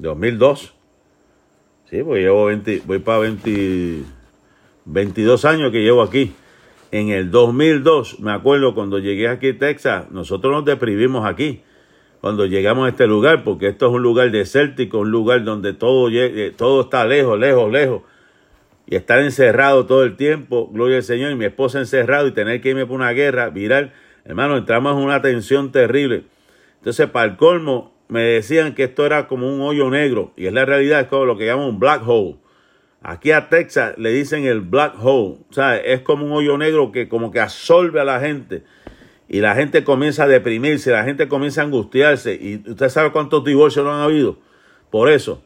[0.00, 0.72] ¿2002?
[1.90, 4.02] Sí, pues llevo 20, voy para 20,
[4.84, 6.34] 22 años que llevo aquí.
[6.90, 11.62] En el 2002, me acuerdo cuando llegué aquí a Texas, nosotros nos deprimimos aquí
[12.20, 16.10] cuando llegamos a este lugar, porque esto es un lugar desértico, un lugar donde todo,
[16.56, 18.02] todo está lejos, lejos, lejos
[18.90, 22.62] y estar encerrado todo el tiempo, gloria al Señor, y mi esposa encerrado y tener
[22.62, 23.92] que irme por una guerra viral,
[24.24, 26.24] hermano, entramos en una tensión terrible.
[26.78, 30.52] Entonces, para el colmo, me decían que esto era como un hoyo negro, y es
[30.52, 32.36] la realidad, es como lo que llaman un black hole.
[33.02, 36.90] Aquí a Texas le dicen el black hole, o sea, es como un hoyo negro
[36.90, 38.64] que como que absorbe a la gente.
[39.28, 42.34] Y la gente comienza a deprimirse, la gente comienza a angustiarse.
[42.34, 44.38] Y usted sabe cuántos divorcios no han habido.
[44.90, 45.42] Por eso.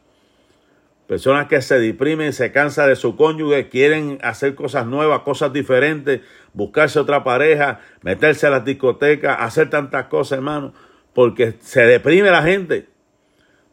[1.09, 6.21] Personas que se deprimen, se cansan de su cónyuge, quieren hacer cosas nuevas, cosas diferentes,
[6.55, 10.73] buscarse otra pareja, meterse a la discoteca, hacer tantas cosas, hermano,
[11.15, 12.87] porque se deprime la gente.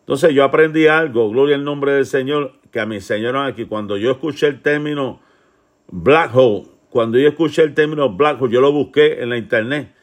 [0.01, 3.65] Entonces yo aprendí algo, gloria al nombre del Señor, que a me enseñaron aquí.
[3.65, 5.21] Cuando yo escuché el término
[5.87, 9.93] black hole, cuando yo escuché el término black hole, yo lo busqué en la internet.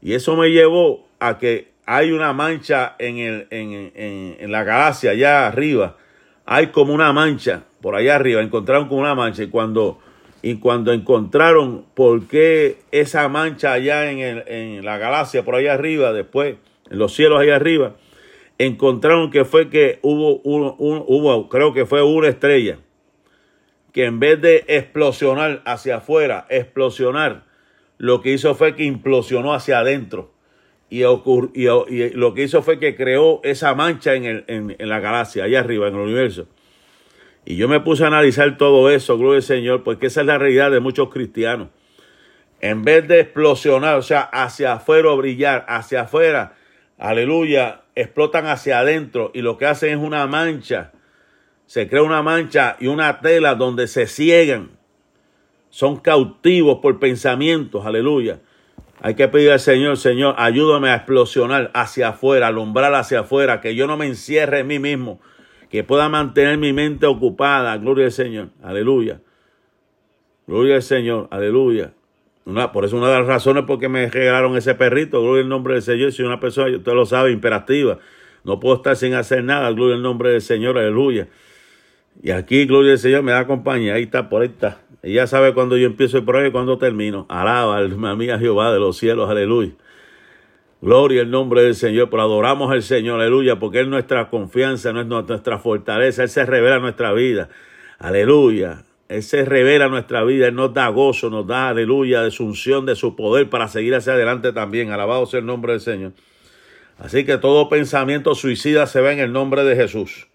[0.00, 3.92] Y eso me llevó a que hay una mancha en, el, en,
[4.38, 5.96] en la galaxia allá arriba
[6.44, 9.98] hay como una mancha por allá arriba, encontraron como una mancha y cuando,
[10.42, 15.74] y cuando encontraron por qué esa mancha allá en, el, en la galaxia por allá
[15.74, 16.56] arriba, después
[16.92, 17.96] en los cielos allá arriba,
[18.58, 22.78] encontraron que fue que hubo, un, hubo creo que fue una estrella,
[23.92, 27.44] que en vez de explosionar hacia afuera, explosionar,
[27.98, 30.32] lo que hizo fue que implosionó hacia adentro
[30.92, 35.44] y, y, lo que hizo fue que creó esa mancha en, el, en, la galaxia,
[35.44, 36.48] allá arriba, en el universo.
[37.46, 40.36] Y yo me puse a analizar todo eso, gloria al Señor, porque esa es la
[40.36, 41.68] realidad de muchos cristianos.
[42.60, 46.56] En vez de explosionar, o sea, hacia afuera brillar, hacia afuera,
[47.02, 50.92] aleluya, explotan hacia adentro y lo que hacen es una mancha.
[51.66, 54.70] Se crea una mancha y una tela donde se ciegan.
[55.68, 58.40] Son cautivos por pensamientos, aleluya.
[59.00, 63.74] Hay que pedir al Señor, Señor, ayúdame a explosionar hacia afuera, alumbrar hacia afuera, que
[63.74, 65.20] yo no me encierre en mí mismo,
[65.70, 67.76] que pueda mantener mi mente ocupada.
[67.78, 69.20] Gloria al Señor, aleluya.
[70.46, 71.94] Gloria al Señor, aleluya.
[72.72, 75.74] Por eso una de las razones por qué me regalaron ese perrito, gloria al nombre
[75.74, 77.98] del Señor, si una persona, usted lo sabe, imperativa,
[78.44, 81.28] no puedo estar sin hacer nada, gloria al nombre del Señor, aleluya.
[82.22, 84.80] Y aquí, gloria al Señor, me da compañía, ahí está, por ahí está.
[85.02, 87.26] Ella sabe cuando yo empiezo el programa y cuando termino.
[87.28, 89.72] Alaba, alma mía, Jehová de los cielos, aleluya.
[90.80, 94.92] Gloria al nombre del Señor, pero adoramos al Señor, aleluya, porque Él es nuestra confianza,
[94.92, 97.48] no es nuestra fortaleza, Él se revela en nuestra vida,
[98.00, 98.84] aleluya.
[99.12, 102.86] Él se revela nuestra vida, Él nos da gozo, nos da, aleluya, de su unción,
[102.86, 104.90] de su poder para seguir hacia adelante también.
[104.90, 106.12] Alabado sea el nombre del Señor.
[106.98, 110.28] Así que todo pensamiento suicida se va en el nombre de Jesús.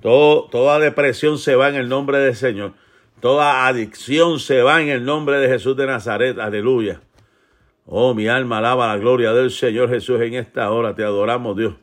[0.00, 2.72] Todo, toda depresión se va en el nombre del Señor.
[3.20, 6.38] Toda adicción se va en el nombre de Jesús de Nazaret.
[6.38, 7.00] Aleluya.
[7.86, 10.94] Oh, mi alma alaba la gloria del Señor Jesús en esta hora.
[10.94, 11.74] Te adoramos, Dios.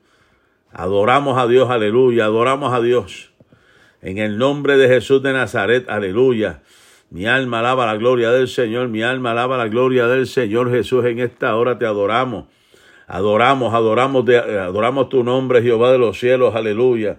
[0.71, 2.25] Adoramos a Dios, aleluya.
[2.25, 3.30] Adoramos a Dios.
[4.01, 6.61] En el nombre de Jesús de Nazaret, aleluya.
[7.09, 8.87] Mi alma alaba la gloria del Señor.
[8.87, 11.77] Mi alma alaba la gloria del Señor Jesús en esta hora.
[11.77, 12.45] Te adoramos.
[13.07, 17.17] Adoramos, adoramos, adoramos tu nombre, Jehová de los cielos, aleluya.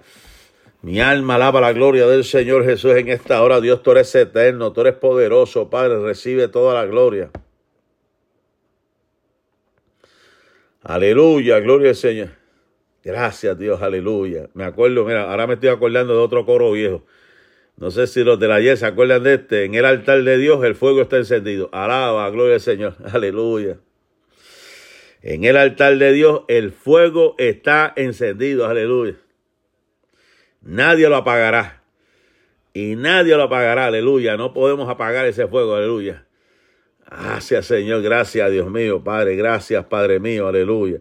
[0.80, 3.60] Mi alma alaba la gloria del Señor Jesús en esta hora.
[3.60, 7.30] Dios, tú eres eterno, tú eres poderoso, Padre, recibe toda la gloria.
[10.82, 12.41] Aleluya, gloria al Señor.
[13.04, 14.48] Gracias, Dios, aleluya.
[14.54, 17.04] Me acuerdo, mira, ahora me estoy acordando de otro coro viejo.
[17.76, 19.64] No sé si los de la ayer se acuerdan de este.
[19.64, 21.68] En el altar de Dios el fuego está encendido.
[21.72, 22.94] Alaba, gloria al Señor.
[23.12, 23.78] Aleluya.
[25.22, 28.66] En el altar de Dios el fuego está encendido.
[28.66, 29.16] Aleluya.
[30.60, 31.82] Nadie lo apagará.
[32.74, 34.36] Y nadie lo apagará, aleluya.
[34.36, 36.24] No podemos apagar ese fuego, aleluya.
[37.10, 38.02] Gracias, Señor.
[38.02, 39.36] Gracias, Dios mío, Padre.
[39.36, 40.98] Gracias, Padre mío, aleluya.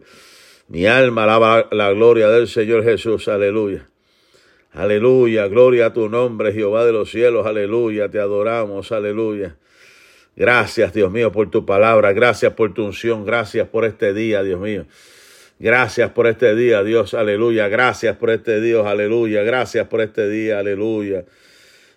[0.72, 3.86] Mi alma alaba la gloria del Señor Jesús, aleluya.
[4.72, 8.08] Aleluya, gloria a tu nombre, Jehová de los cielos, aleluya.
[8.08, 9.54] Te adoramos, aleluya.
[10.34, 12.14] Gracias, Dios mío, por tu palabra.
[12.14, 13.26] Gracias por tu unción.
[13.26, 14.86] Gracias por este día, Dios mío.
[15.58, 17.68] Gracias por este día, Dios, aleluya.
[17.68, 19.42] Gracias por este Dios, aleluya.
[19.42, 21.26] Gracias por este día, aleluya.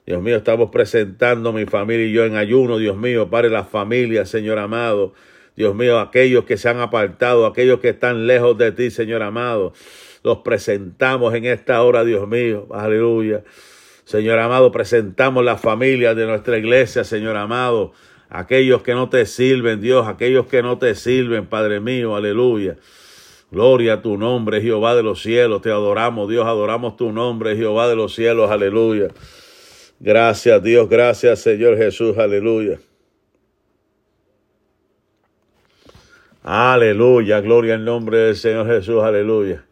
[0.06, 4.26] Dios mío, estamos presentando mi familia y yo en ayuno, Dios mío, para la familia,
[4.26, 5.14] Señor amado.
[5.56, 9.74] Dios mío, aquellos que se han apartado, aquellos que están lejos de ti, Señor amado.
[10.24, 13.44] Los presentamos en esta hora, Dios mío, aleluya.
[14.04, 17.94] Señor amado, presentamos la familia de nuestra iglesia, Señor amado.
[18.30, 22.76] Aquellos que no te sirven, Dios, aquellos que no te sirven, Padre mío, aleluya.
[23.52, 25.62] Gloria a tu nombre, Jehová de los cielos.
[25.62, 28.52] Te adoramos, Dios, adoramos tu nombre, Jehová de los cielos.
[28.52, 29.08] Aleluya.
[30.00, 32.18] Gracias, Dios, gracias, Señor Jesús.
[32.18, 32.80] Aleluya.
[36.48, 39.02] Aleluya, gloria al nombre del Señor Jesús.
[39.02, 39.66] Aleluya.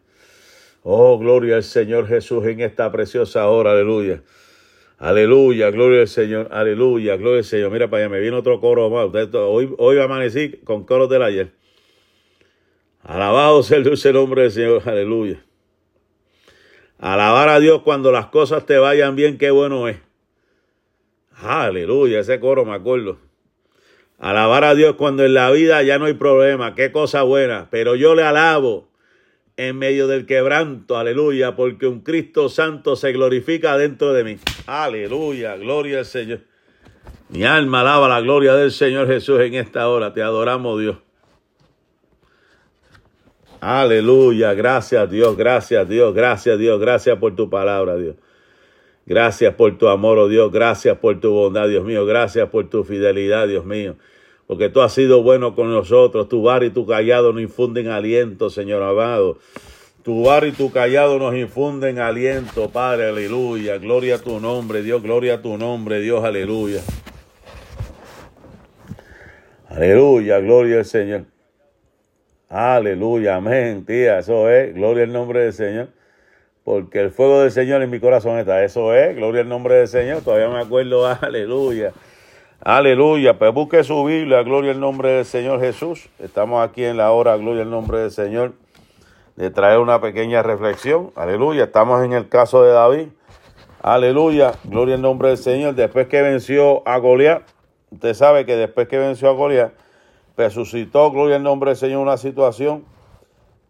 [0.82, 3.74] Oh, gloria al Señor Jesús en esta preciosa hora.
[3.74, 4.24] Aleluya.
[4.98, 6.48] Aleluya, gloria al Señor.
[6.50, 7.70] Aleluya, gloria al Señor.
[7.70, 9.08] Mira para allá, me viene otro coro más.
[9.36, 11.52] Hoy, hoy amanecí con coros del ayer.
[13.04, 15.46] Alabado sea el dulce nombre del Señor, aleluya.
[16.98, 19.98] Alabar a Dios cuando las cosas te vayan bien, qué bueno es.
[21.38, 23.20] Aleluya, ese coro me acuerdo.
[24.24, 27.68] Alabar a Dios cuando en la vida ya no hay problema, qué cosa buena.
[27.70, 28.88] Pero yo le alabo
[29.58, 34.38] en medio del quebranto, aleluya, porque un Cristo santo se glorifica dentro de mí.
[34.66, 36.40] Aleluya, gloria al Señor.
[37.28, 40.14] Mi alma alaba la gloria del Señor Jesús en esta hora.
[40.14, 40.96] Te adoramos, Dios.
[43.60, 48.16] Aleluya, gracias Dios, gracias Dios, gracias Dios, gracias por tu palabra, Dios.
[49.06, 52.86] Gracias por tu amor, oh Dios, gracias por tu bondad, Dios mío, gracias por tu
[52.86, 53.98] fidelidad, Dios mío,
[54.48, 58.50] porque tú has sido bueno con nosotros, tu bar y tu callado nos infunden aliento,
[58.50, 59.38] Señor amado.
[60.04, 65.02] Tu bar y tu callado nos infunden aliento, Padre, aleluya, gloria a tu nombre, Dios,
[65.02, 66.82] gloria a tu nombre, Dios, aleluya.
[69.70, 71.26] Aleluya, gloria al Señor.
[72.50, 75.88] Aleluya, amén, tía, eso es, gloria al nombre del Señor.
[76.66, 79.88] Porque el fuego del Señor en mi corazón está, eso es, gloria al nombre del
[79.88, 81.94] Señor, todavía me acuerdo, aleluya.
[82.66, 86.08] Aleluya, pues busque su Biblia, gloria al nombre del Señor Jesús.
[86.18, 88.54] Estamos aquí en la hora, gloria al nombre del Señor,
[89.36, 91.12] de traer una pequeña reflexión.
[91.18, 93.08] Aleluya, estamos en el caso de David.
[93.82, 95.76] Aleluya, gloria al nombre del Señor.
[95.76, 97.44] Después que venció a Goliat,
[97.92, 99.74] usted sabe que después que venció a Goliat,
[100.38, 102.86] resucitó, gloria al nombre del Señor, una situación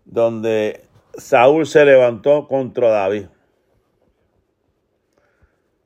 [0.06, 0.84] donde
[1.17, 3.25] Saúl se levantó contra David.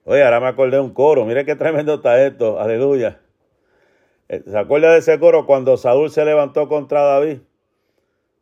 [0.10, 1.26] Oye, ahora me acordé de un coro.
[1.26, 2.62] Mire qué tremendo está esto.
[2.62, 3.20] Aleluya.
[4.30, 7.40] Eh, ¿Se acuerda de ese coro cuando Saúl se levantó contra David?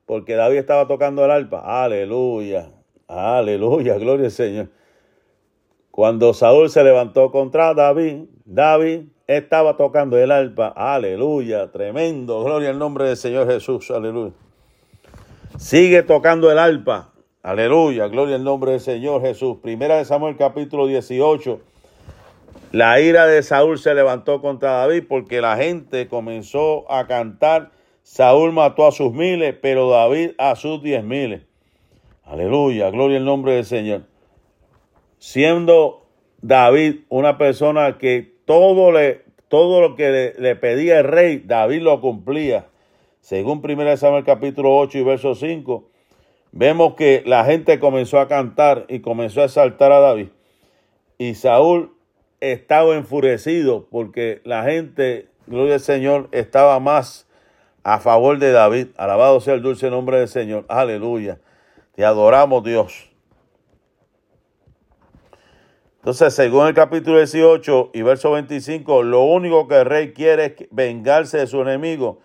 [0.06, 1.84] Porque David estaba tocando el arpa.
[1.84, 2.70] Aleluya.
[3.08, 3.98] Aleluya.
[3.98, 4.68] Gloria al Señor.
[5.90, 10.68] Cuando Saúl se levantó contra David, David estaba tocando el arpa.
[10.68, 12.44] Aleluya, tremendo.
[12.44, 13.90] Gloria al nombre del Señor Jesús.
[13.90, 14.34] Aleluya.
[15.58, 17.15] Sigue tocando el arpa.
[17.46, 19.58] Aleluya, gloria al nombre del Señor Jesús.
[19.62, 21.60] Primera de Samuel capítulo 18.
[22.72, 27.70] La ira de Saúl se levantó contra David porque la gente comenzó a cantar.
[28.02, 31.44] Saúl mató a sus miles, pero David a sus diez miles.
[32.24, 34.08] Aleluya, gloria al nombre del Señor.
[35.20, 36.08] Siendo
[36.42, 42.02] David una persona que todo, le, todo lo que le, pedía el rey, David lo
[42.02, 42.66] cumplía.
[43.22, 45.92] Según 1 Samuel capítulo 8 y verso 5,
[46.56, 50.30] vemos que la gente comenzó a cantar y comenzó a exaltar a David.
[51.20, 51.94] Y Saúl
[52.40, 57.28] estaba enfurecido porque la gente, gloria al Señor, estaba más
[57.84, 58.88] a favor de David.
[58.98, 60.66] Alabado sea el dulce nombre del Señor.
[60.70, 61.40] Aleluya.
[61.94, 63.12] Te adoramos, Dios.
[65.98, 70.54] Entonces, según el capítulo 18 y verso 25, lo único que el rey quiere es
[70.72, 72.20] vengarse de su enemigo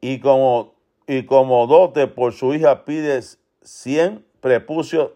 [0.00, 0.74] y como,
[1.06, 3.20] y como dote por su hija pide
[3.68, 5.10] 100 prepucios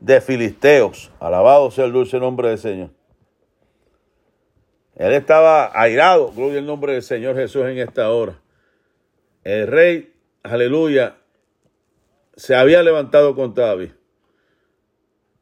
[0.00, 1.10] de filisteos.
[1.18, 2.90] Alabado sea el dulce nombre del Señor.
[4.96, 8.38] Él estaba airado, gloria al nombre del Señor Jesús en esta hora.
[9.44, 10.12] El rey,
[10.42, 11.16] aleluya,
[12.36, 13.92] se había levantado contra David.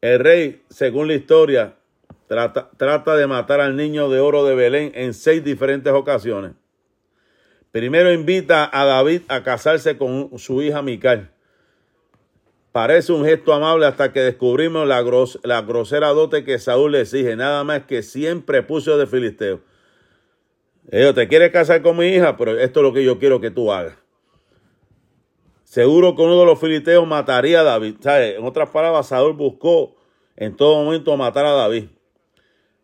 [0.01, 1.75] El rey, según la historia,
[2.29, 6.53] trata, de matar al niño de oro de Belén en seis diferentes ocasiones.
[7.73, 11.33] Primero invita a David a casarse con su hija Mical.
[12.73, 15.03] Parece un gesto amable hasta que descubrimos la,
[15.63, 19.61] grosera dote que Saúl le exige, nada más que siempre puso de filisteo.
[20.91, 23.51] Ellos, te quieres casar con mi hija, pero esto es lo que yo quiero que
[23.51, 23.95] tú hagas.
[25.65, 27.97] Seguro que uno de los filisteos mataría a David.
[28.05, 29.97] En otras palabras, Saúl buscó
[30.37, 31.85] en todo momento matar a David.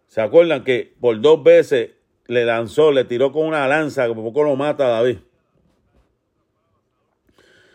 [0.07, 1.92] ¿Se acuerdan que por dos veces
[2.27, 5.18] le lanzó, le tiró con una lanza, que poco lo mata a David?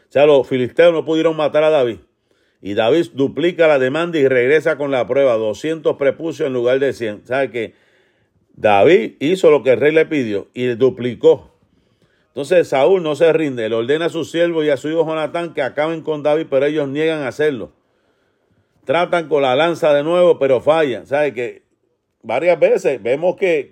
[0.10, 1.98] Sea, los filisteos no pudieron matar a David.
[2.62, 6.93] Y David duplica la demanda y regresa con la prueba, 200 prepucios en lugar de
[6.93, 7.26] 100.
[7.26, 7.74] ¿Sabe que
[8.60, 11.50] David hizo lo que el rey le pidió y duplicó.
[12.28, 15.54] Entonces Saúl no se rinde, le ordena a su siervo y a su hijo Jonatán
[15.54, 17.72] que acaben con David, pero ellos niegan hacerlo.
[18.84, 21.08] Tratan con la lanza de nuevo, pero fallan.
[21.08, 21.63] ¿Sabe que
[22.22, 23.69] varias veces vemos que,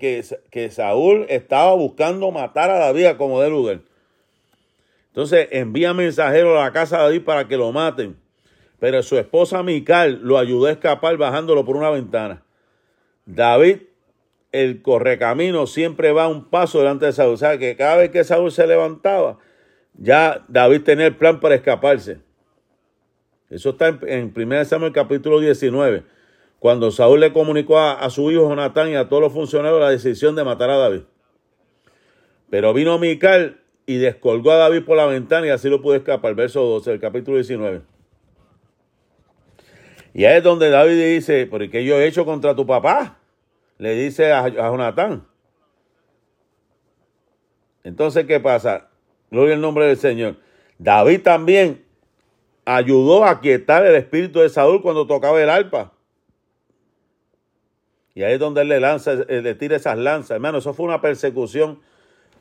[0.50, 3.82] que, Saúl estaba buscando matar a David como de lugar.
[5.18, 8.16] Entonces envía mensajeros a la casa de David para que lo maten.
[8.78, 12.44] Pero su esposa Mical lo ayudó a escapar bajándolo por una ventana.
[13.26, 13.78] David,
[14.52, 17.34] el correcamino, siempre va un paso delante de Saúl.
[17.34, 19.40] O sea que cada vez que Saúl se levantaba,
[19.96, 22.20] ya David tenía el plan para escaparse.
[23.50, 26.04] Eso está en, en 1 Samuel capítulo 19
[26.60, 30.36] cuando Saúl le comunicó a, su hijo Jonatán y a todos los funcionarios la decisión
[30.36, 31.02] de matar a David.
[32.52, 36.36] Pero vino Mical y descolgó a David por la ventana y así lo pudo escapar.
[36.36, 37.82] Verso 12 del capítulo 19.
[40.14, 43.18] Y ahí es donde David dice, ¿por qué yo he hecho contra tu papá?
[43.80, 45.26] Le dice a, a Jonatán.
[47.84, 48.90] Entonces, ¿qué pasa?
[49.32, 50.36] Gloria al nombre del Señor.
[50.78, 51.86] David también
[52.66, 55.94] ayudó a quietar el espíritu de Saúl cuando tocaba el arpa.
[58.14, 60.32] Y ahí es donde él le lanza, eh, le tira esas lanzas.
[60.32, 61.80] Hermano, eso fue una persecución,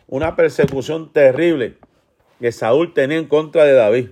[0.06, 1.74] una persecución terrible
[2.40, 4.08] que Saúl tenía en contra de David.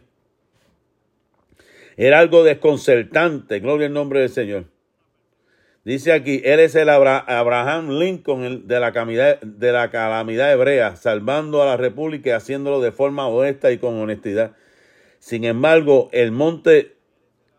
[1.97, 4.65] Era algo desconcertante, gloria al nombre del Señor.
[5.85, 11.63] Dice aquí, él es el Abraham Lincoln de la, calamidad, de la calamidad hebrea, salvando
[11.63, 14.53] a la república y haciéndolo de forma honesta y con honestidad.
[15.19, 16.97] Sin embargo, el monte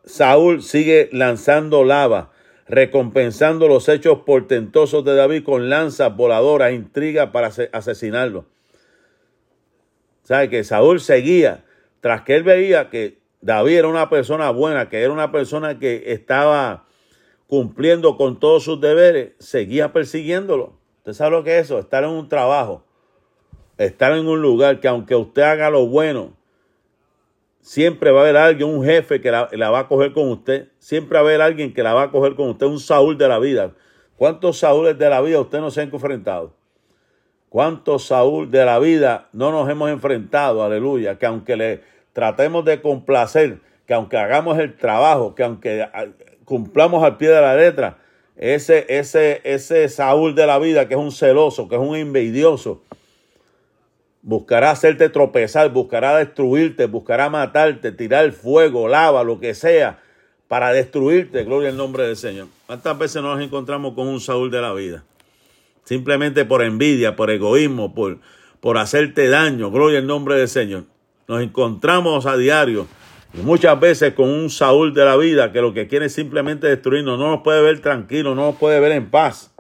[0.06, 2.32] Saúl sigue lanzando lava,
[2.68, 8.46] recompensando los hechos portentosos de David con lanzas voladoras, intrigas para asesinarlo.
[10.24, 10.50] ¿Sabe?
[10.50, 11.64] Que Saúl seguía,
[12.02, 16.12] tras que él veía que David era una persona buena, que era una persona que
[16.12, 16.86] estaba
[17.48, 20.80] cumpliendo con todos sus deberes, seguía persiguiéndolo.
[20.98, 21.78] ¿Usted sabe lo que es eso?
[21.78, 22.84] Estar en un trabajo,
[23.78, 26.35] estar en un lugar que aunque usted haga lo bueno,
[27.66, 30.68] siempre va a haber alguien, un jefe que la, va a coger con usted.
[30.78, 33.28] Siempre va a haber alguien que la va a coger con usted, un Saúl de
[33.28, 33.72] la vida.
[34.18, 36.54] ¿Cuántos Saúles de la vida usted no se ha enfrentado?
[37.50, 40.64] ¿Cuántos Saúl de la vida no nos hemos enfrentado?
[40.64, 41.18] Aleluya.
[41.18, 41.82] Que aunque le
[42.14, 45.88] tratemos de complacer, que aunque hagamos el trabajo, que aunque
[46.46, 47.98] cumplamos al pie de la letra.
[48.36, 52.84] Ese, ese, ese Saúl de la vida que es un celoso, que es un envidioso,
[54.26, 60.00] buscará hacerte tropezar, buscará destruirte, buscará matarte, tirar fuego, lava, lo que sea,
[60.48, 61.44] para destruirte.
[61.44, 62.48] Gloria al nombre del Señor.
[62.66, 65.04] ¿Cuántas veces nos encontramos con un Saúl de la vida?
[65.84, 68.18] Simplemente por envidia, por egoísmo, por,
[68.60, 69.70] por hacerte daño.
[69.70, 70.86] Gloria al nombre del Señor.
[71.28, 72.88] Nos encontramos a diario
[73.32, 76.66] y muchas veces con un Saúl de la vida que lo que quiere es simplemente
[76.66, 79.54] destruirnos, no nos puede ver tranquilo, no nos puede ver en paz.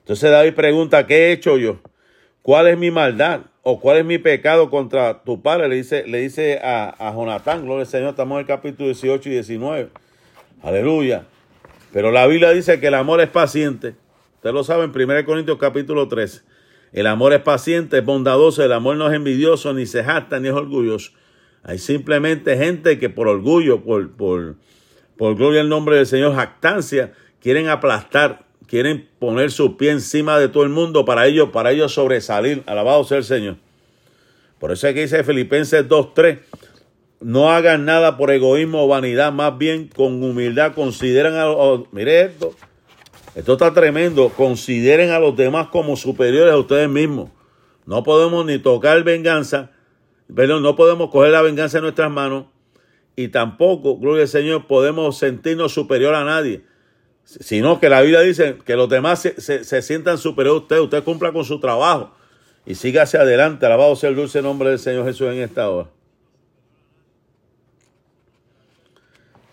[0.00, 1.78] Entonces David pregunta, ¿qué he hecho yo?
[2.42, 3.42] ¿Cuál es mi maldad?
[3.62, 5.68] ¿O cuál es mi pecado contra tu padre?
[5.68, 9.28] Le dice, le dice a, a Jonatán, gloria al Señor, estamos en el capítulo 18
[9.28, 9.88] y 19.
[10.62, 11.26] Aleluya.
[11.92, 13.94] Pero la Biblia dice que el amor es paciente.
[14.36, 16.42] Usted lo sabe en 1 Corintios capítulo 13.
[16.92, 20.48] El amor es paciente, es bondadoso, el amor no es envidioso, ni se jacta, ni
[20.48, 21.12] es orgulloso.
[21.62, 24.56] Hay simplemente gente que por orgullo, por, por,
[25.16, 30.48] por gloria al nombre del Señor, jactancia, quieren aplastar, quieren poner su pie encima de
[30.48, 32.62] todo el mundo para ellos, para ellos sobresalir.
[32.64, 33.56] Alabado sea el Señor.
[34.58, 36.38] Por eso es que dice Filipenses 2.3,
[37.20, 41.92] no hagan nada por egoísmo o vanidad, más bien con humildad consideren a los...
[41.92, 42.54] Mire esto,
[43.34, 47.28] esto está tremendo, consideren a los demás como superiores a ustedes mismos.
[47.84, 49.70] No podemos ni tocar venganza,
[50.34, 52.46] pero no podemos coger la venganza en nuestras manos
[53.16, 56.71] y tampoco, gloria al Señor, podemos sentirnos superior a nadie.
[57.24, 60.80] Sino que la Biblia dice que los demás se, sientan superior a usted.
[60.80, 62.12] Usted cumpla con su trabajo
[62.66, 63.64] y siga hacia adelante.
[63.64, 65.88] Alabado sea el dulce nombre del Señor Jesús en esta hora.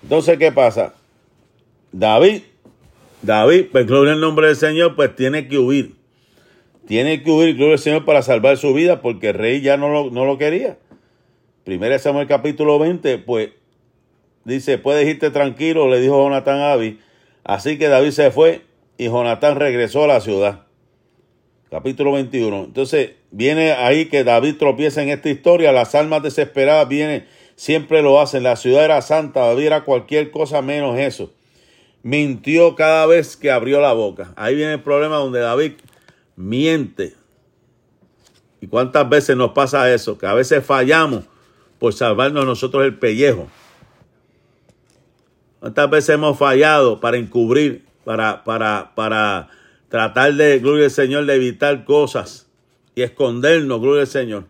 [0.03, 0.93] Entonces, ¿qué pasa?
[1.91, 2.41] David,
[3.21, 5.95] David, pues gloria al nombre del Señor, pues tiene que huir.
[6.87, 9.89] Tiene que huir, gloria al Señor, para salvar su vida, porque el rey ya no
[9.89, 10.77] lo, no lo quería.
[11.63, 13.51] Primero Samuel capítulo 20, pues
[14.43, 16.95] dice, puedes irte tranquilo, le dijo Jonatán a David.
[17.49, 18.61] Así que David se fue
[18.99, 20.67] y Jonatán regresó a la ciudad.
[21.71, 22.65] Capítulo 21.
[22.65, 25.71] Entonces viene ahí que David tropieza en esta historia.
[25.71, 27.25] Las almas desesperadas vienen,
[27.55, 28.43] siempre lo hacen.
[28.43, 31.31] La ciudad era santa, David era cualquier cosa menos eso.
[32.03, 34.31] Mintió cada vez que abrió la boca.
[34.35, 35.71] Ahí viene el problema donde David
[36.35, 37.15] miente.
[38.61, 40.19] ¿Y cuántas veces nos pasa eso?
[40.19, 41.23] Que a veces fallamos
[41.79, 43.47] por salvarnos nosotros el pellejo.
[45.59, 49.49] ¿Cuántas veces hemos fallado para encubrir, para, para, para
[49.89, 52.47] tratar de, gloria al Señor, de evitar cosas
[52.95, 54.45] y escondernos, gloria al Señor?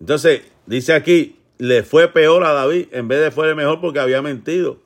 [0.00, 4.22] Entonces, dice aquí, le fue peor a David en vez de fue mejor porque había
[4.22, 4.78] mentido.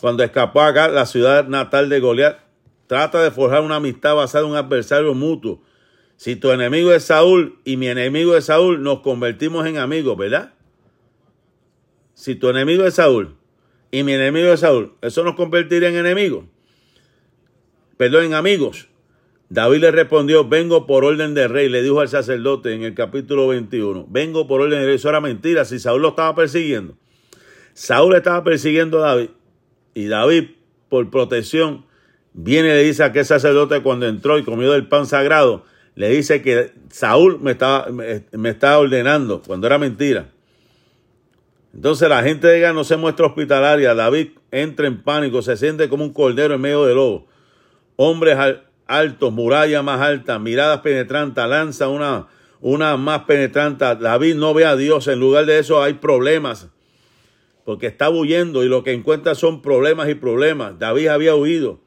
[0.00, 2.46] Cuando escapó acá la ciudad natal de Goliat,
[2.86, 5.60] Trata de forjar una amistad basada en un adversario mutuo.
[6.16, 10.52] Si tu enemigo es Saúl y mi enemigo es Saúl, nos convertimos en amigos, ¿verdad?
[12.16, 13.36] Si tu enemigo es Saúl
[13.90, 16.46] y mi enemigo es Saúl, ¿eso nos convertiría en enemigos?
[17.96, 18.88] Perdón, en amigos.
[19.50, 23.46] David le respondió, vengo por orden del rey, le dijo al sacerdote en el capítulo
[23.46, 24.96] 21, vengo por orden del rey.
[24.96, 26.96] Eso era mentira, si Saúl lo estaba persiguiendo.
[27.74, 29.28] Saúl estaba persiguiendo a David
[29.94, 30.44] y David,
[30.88, 31.84] por protección,
[32.38, 35.64] Viene y le dice a aquel sacerdote cuando entró y comió del pan sagrado,
[35.94, 40.28] le dice que Saúl me estaba, me, estaba ordenando, cuando era mentira.
[41.76, 43.94] Entonces la gente de no se muestra hospitalaria.
[43.94, 47.26] David entra en pánico, se siente como un cordero en medio de lobo.
[47.96, 48.38] Hombres
[48.86, 52.28] altos, muralla más alta, miradas penetrantes, lanza una,
[52.62, 53.84] una más penetrante.
[53.84, 56.68] David no ve a Dios, en lugar de eso hay problemas,
[57.66, 60.78] porque está huyendo y lo que encuentra son problemas y problemas.
[60.78, 61.80] David había huido,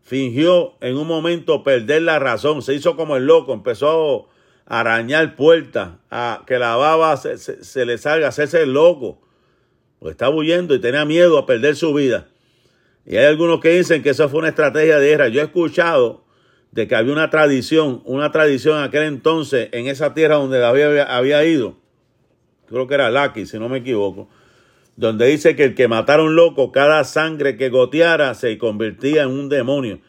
[0.00, 4.28] fingió en un momento perder la razón, se hizo como el loco, empezó
[4.68, 9.18] arañar puertas, a que la baba se, le salga, a hacerse el loco,
[9.98, 12.28] porque estaba huyendo y tenía miedo a perder su vida.
[13.06, 15.28] Y hay algunos que dicen que eso fue una estrategia de guerra.
[15.28, 16.22] Yo he escuchado
[16.70, 20.98] de que había una tradición, una tradición en aquel entonces en esa tierra donde David
[21.08, 21.78] había, ido,
[22.68, 24.28] creo que era Laki, si no me equivoco,
[24.96, 29.30] donde dice que el que matara un loco, cada sangre que goteara se convertía en
[29.30, 30.00] un demonio.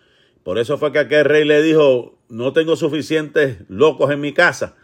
[0.43, 4.75] Por eso fue que aquel rey le dijo, no tengo suficientes locos en mi casa.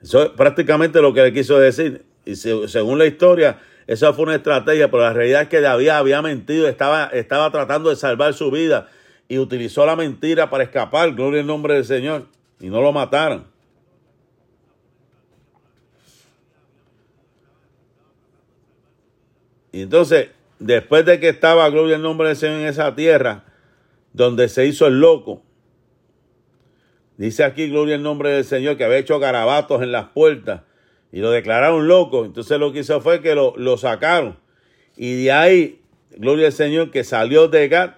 [0.00, 2.04] Eso es prácticamente lo que le quiso decir.
[2.24, 6.22] Y según la historia, esa fue una estrategia, pero la realidad es que David había
[6.22, 8.88] mentido, estaba, estaba tratando de salvar su vida
[9.28, 12.26] y utilizó la mentira para escapar, gloria al nombre del Señor,
[12.60, 13.46] y no lo mataron.
[19.72, 23.44] Y entonces, después de que estaba, gloria al nombre del Señor, en esa tierra,
[24.12, 25.42] donde se hizo el loco,
[27.18, 30.62] dice aquí, gloria al nombre del Señor, que había hecho garabatos en las puertas
[31.12, 32.24] y lo declararon loco.
[32.24, 34.38] Entonces lo que hizo fue que lo, lo sacaron.
[34.96, 35.80] Y de ahí,
[36.16, 37.96] gloria al Señor, que salió de Gat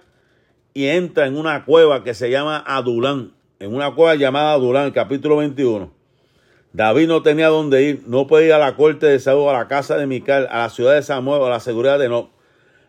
[0.73, 5.37] y entra en una cueva que se llama Adulán, en una cueva llamada Adulán, capítulo
[5.37, 5.91] 21.
[6.73, 9.67] David no tenía dónde ir, no podía ir a la corte de Saúl, a la
[9.67, 12.31] casa de Mical, a la ciudad de Samuel, a la seguridad de No.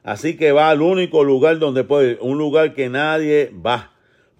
[0.04, 3.91] Así que va al único lugar donde puede ir, un lugar que nadie va,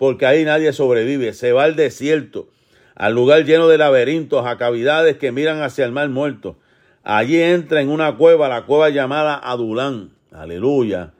[0.02, 1.32] porque ahí nadie sobrevive.
[1.32, 2.48] Se va al desierto,
[2.96, 6.56] al lugar lleno de laberintos, a cavidades que miran hacia el mar muerto.
[7.04, 10.10] Allí entra en una cueva, la cueva llamada Adulán.
[10.32, 11.12] Aleluya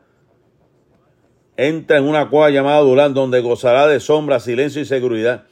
[1.56, 5.44] entra en una cueva llamada Durán, donde gozará de sombra, silencio y seguridad.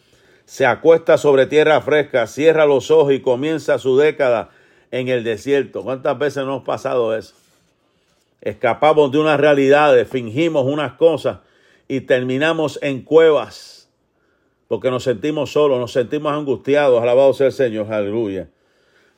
[0.44, 4.50] Se acuesta sobre tierra fresca, cierra los ojos y comienza su década
[4.90, 5.84] en el desierto.
[5.84, 7.34] ¿Cuántas veces nos ha pasado eso?
[8.40, 11.38] Escapamos de unas realidades, fingimos unas cosas
[11.90, 13.90] y terminamos en cuevas
[14.68, 17.02] porque nos sentimos solos, nos sentimos angustiados.
[17.02, 18.48] Alabado sea el Señor, aleluya.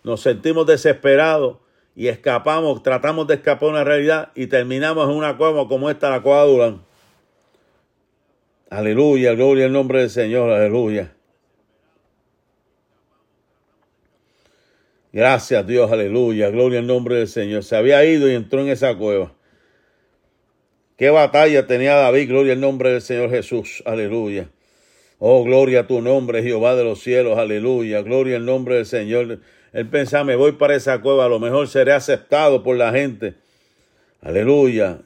[0.03, 1.59] Nos sentimos desesperados
[1.95, 6.09] y escapamos, tratamos de escapar de una realidad y terminamos en una cueva como esta,
[6.09, 6.83] la cueva Durán.
[8.71, 11.13] Aleluya, gloria al nombre del Señor, aleluya.
[15.13, 17.65] Gracias Dios, aleluya, gloria al nombre del Señor.
[17.65, 19.35] Se había ido y entró en esa cueva.
[21.03, 24.49] Qué batalla tenía David, gloria al nombre del Señor Jesús, aleluya.
[25.19, 28.03] Oh, gloria a tu nombre, Jehová de los cielos, aleluya.
[28.03, 29.41] Gloria al nombre del Señor.
[29.73, 33.35] Él pensaba, me voy para esa cueva, a lo mejor seré aceptado por la gente.
[34.21, 35.01] Aleluya.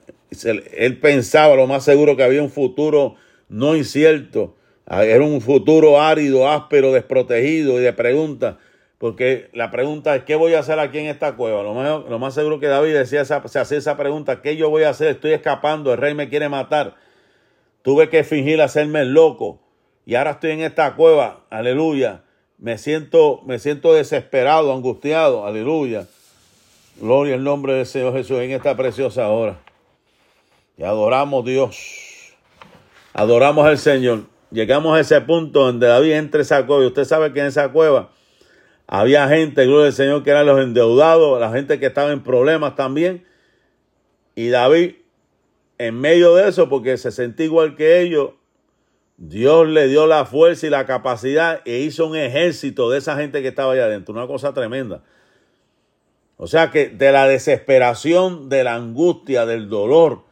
[0.74, 3.14] Él pensaba lo más seguro que había un futuro
[3.48, 4.54] no incierto.
[4.84, 8.56] Ah, era un futuro árido, áspero, desprotegido y de preguntas.
[8.98, 11.62] Porque la pregunta es, ¿qué voy a hacer aquí en esta cueva?
[11.62, 14.90] Lo más, seguro que David decía esa, se hacía esa pregunta, ¿qué yo voy a
[14.90, 15.08] hacer?
[15.08, 16.94] Estoy escapando, el rey me quiere matar.
[17.82, 19.60] Tuve que fingir hacerme el loco.
[20.06, 21.44] Y ahora estoy en esta cueva.
[21.50, 22.22] Aleluya
[22.58, 26.06] me siento, me siento desesperado, angustiado, aleluya.
[26.98, 29.58] Gloria al nombre del Señor Jesús en esta preciosa hora.
[30.78, 32.34] Y adoramos a Dios.
[33.12, 34.24] Adoramos al Señor.
[34.50, 36.84] Llegamos a ese punto donde David entra esa cueva.
[36.84, 38.10] Y usted sabe que en esa cueva
[38.86, 42.76] había gente, gloria al Señor, que eran los endeudados, la gente que estaba en problemas
[42.76, 43.24] también.
[44.34, 44.94] Y David,
[45.78, 48.30] en medio de eso, porque se sentía igual que ellos,
[49.16, 53.42] Dios le dio la fuerza y la capacidad e hizo un ejército de esa gente
[53.42, 54.14] que estaba allá adentro.
[54.14, 55.02] Una cosa tremenda.
[56.36, 60.24] O sea que de la desesperación, de la angustia, del dolor,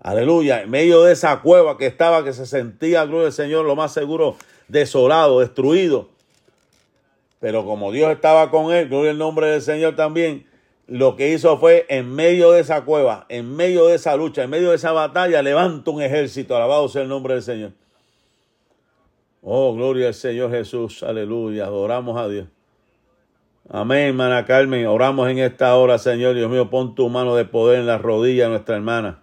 [0.00, 3.76] aleluya, en medio de esa cueva que estaba, que se sentía, gloria al Señor, lo
[3.76, 4.36] más seguro,
[4.66, 6.11] desolado, destruido.
[7.42, 10.46] Pero como Dios estaba con él, gloria al nombre del Señor también,
[10.86, 14.50] lo que hizo fue, en medio de esa cueva, en medio de esa lucha, en
[14.50, 17.72] medio de esa batalla, levanta un ejército, alabado sea el nombre del Señor.
[19.42, 22.46] Oh, gloria al Señor Jesús, aleluya, adoramos a Dios.
[23.68, 27.80] Amén, hermana Carmen, oramos en esta hora, Señor, Dios mío, pon tu mano de poder
[27.80, 29.18] en la rodilla de nuestra hermana.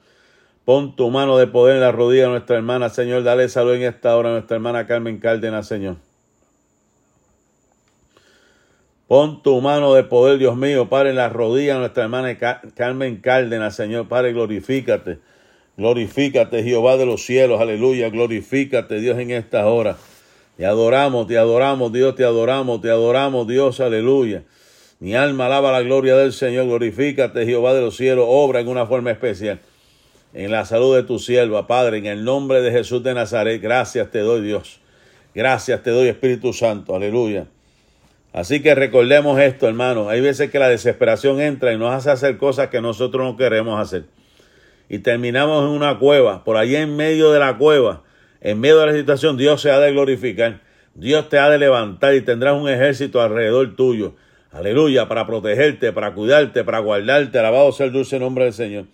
[0.65, 3.83] Pon tu mano de poder en la rodilla de nuestra hermana, Señor, dale salud en
[3.83, 6.08] esta hora a nuestra hermana Carmen Cárdenas, Señor.
[9.09, 12.37] Pon tu mano de poder, Dios mío, Padre, en la rodilla de nuestra hermana
[12.75, 15.17] Carmen Cárdenas, Señor, Padre, glorifícate.
[15.77, 18.11] Glorifícate, Jehová de los cielos, aleluya.
[18.11, 19.97] Glorifícate, Dios, en esta hora.
[20.57, 24.43] Te adoramos, te adoramos, Dios, te adoramos, te adoramos, Dios, aleluya.
[24.99, 26.67] Mi alma alaba la gloria del Señor.
[26.67, 28.25] Glorifícate, Jehová de los cielos.
[28.27, 29.59] Obra en una forma especial.
[30.35, 33.59] En la salud de tu sierva, Padre, en el nombre de Jesús de Nazaret.
[33.59, 34.81] Gracias te doy, Dios.
[35.33, 36.93] Gracias te doy, Espíritu Santo.
[36.95, 37.47] Aleluya.
[38.31, 40.09] Así que recordemos esto, hermano.
[40.09, 43.79] Hay veces que la desesperación entra y nos hace hacer cosas que nosotros no queremos
[43.79, 44.05] hacer.
[44.87, 46.43] Y terminamos en una cueva.
[46.43, 48.03] Por allí en medio de la cueva,
[48.41, 50.61] en medio de la situación, Dios se ha de glorificar.
[50.93, 54.15] Dios te ha de levantar y tendrás un ejército alrededor tuyo.
[54.51, 57.37] Aleluya, para protegerte, para cuidarte, para guardarte.
[57.37, 58.85] Alabado sea el dulce nombre del Señor.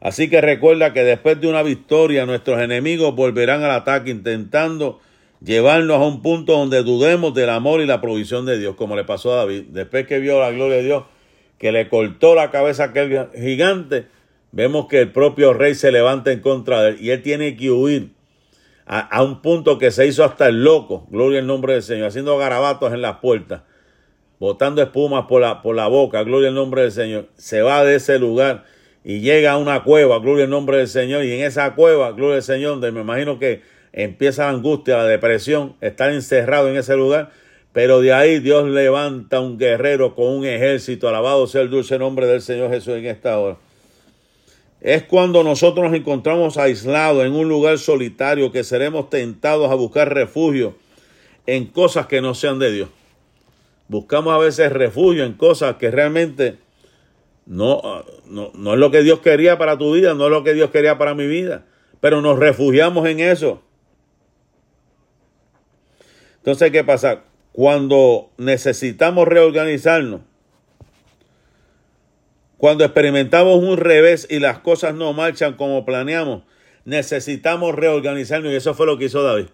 [0.00, 5.00] Así que recuerda que después de una victoria, nuestros enemigos volverán al ataque intentando
[5.40, 9.04] llevarnos a un punto donde dudemos del amor y la provisión de Dios, como le
[9.04, 9.64] pasó a David.
[9.68, 11.04] Después que vio la gloria de Dios,
[11.58, 14.06] que le cortó la cabeza a aquel gigante,
[14.52, 17.70] vemos que el propio rey se levanta en contra de él y él tiene que
[17.70, 18.16] huir
[18.86, 22.38] a, un punto que se hizo hasta el loco, gloria al nombre del Señor, haciendo
[22.38, 23.62] garabatos en las puertas,
[24.38, 27.28] botando espumas por la, por la boca, gloria al nombre del Señor.
[27.34, 28.64] Se va de ese lugar
[29.02, 32.36] y llega a una cueva, gloria al nombre del Señor, y en esa cueva, gloria
[32.36, 33.62] al Señor, donde me imagino que
[33.96, 37.32] empieza la angustia, la depresión, estar encerrado en ese lugar,
[37.72, 42.26] pero de ahí Dios levanta un guerrero con un ejército, alabado sea el dulce nombre
[42.26, 43.56] del Señor Jesús en esta hora.
[44.82, 50.12] Es cuando nosotros nos encontramos aislados en un lugar solitario que seremos tentados a buscar
[50.12, 50.76] refugio
[51.46, 52.88] en cosas que no sean de Dios.
[53.88, 56.58] Buscamos a veces refugio en cosas que realmente
[57.46, 60.52] no, no, no es lo que Dios quería para tu vida, no es lo que
[60.52, 61.64] Dios quería para mi vida,
[62.00, 63.62] pero nos refugiamos en eso.
[66.46, 67.24] Entonces, ¿qué pasa?
[67.50, 70.20] Cuando necesitamos reorganizarnos,
[72.56, 76.44] cuando experimentamos un revés y las cosas no marchan como planeamos,
[76.84, 79.46] necesitamos reorganizarnos y eso fue lo que hizo David.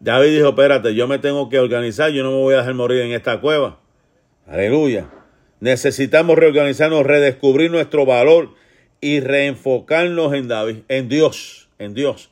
[0.00, 3.02] David dijo, espérate, yo me tengo que organizar, yo no me voy a dejar morir
[3.02, 3.78] en esta cueva.
[4.46, 5.10] Aleluya.
[5.60, 8.54] Necesitamos reorganizarnos, redescubrir nuestro valor
[9.02, 12.31] y reenfocarnos en David, en Dios, en Dios.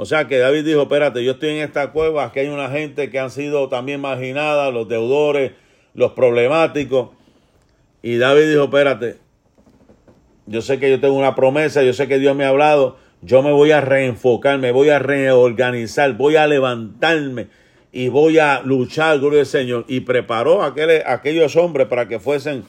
[0.00, 3.10] O sea que David dijo, espérate, yo estoy en esta cueva, aquí hay una gente
[3.10, 5.54] que han sido también marginada, los deudores,
[5.92, 7.08] los problemáticos.
[8.00, 9.16] Y David dijo, espérate,
[10.46, 13.42] yo sé que yo tengo una promesa, yo sé que Dios me ha hablado, yo
[13.42, 17.48] me voy a reenfocar, me voy a reorganizar, voy a levantarme
[17.90, 19.84] y voy a luchar, gloria al Señor.
[19.88, 20.74] Y preparó a,
[21.06, 22.62] aquellos hombres para que fuesen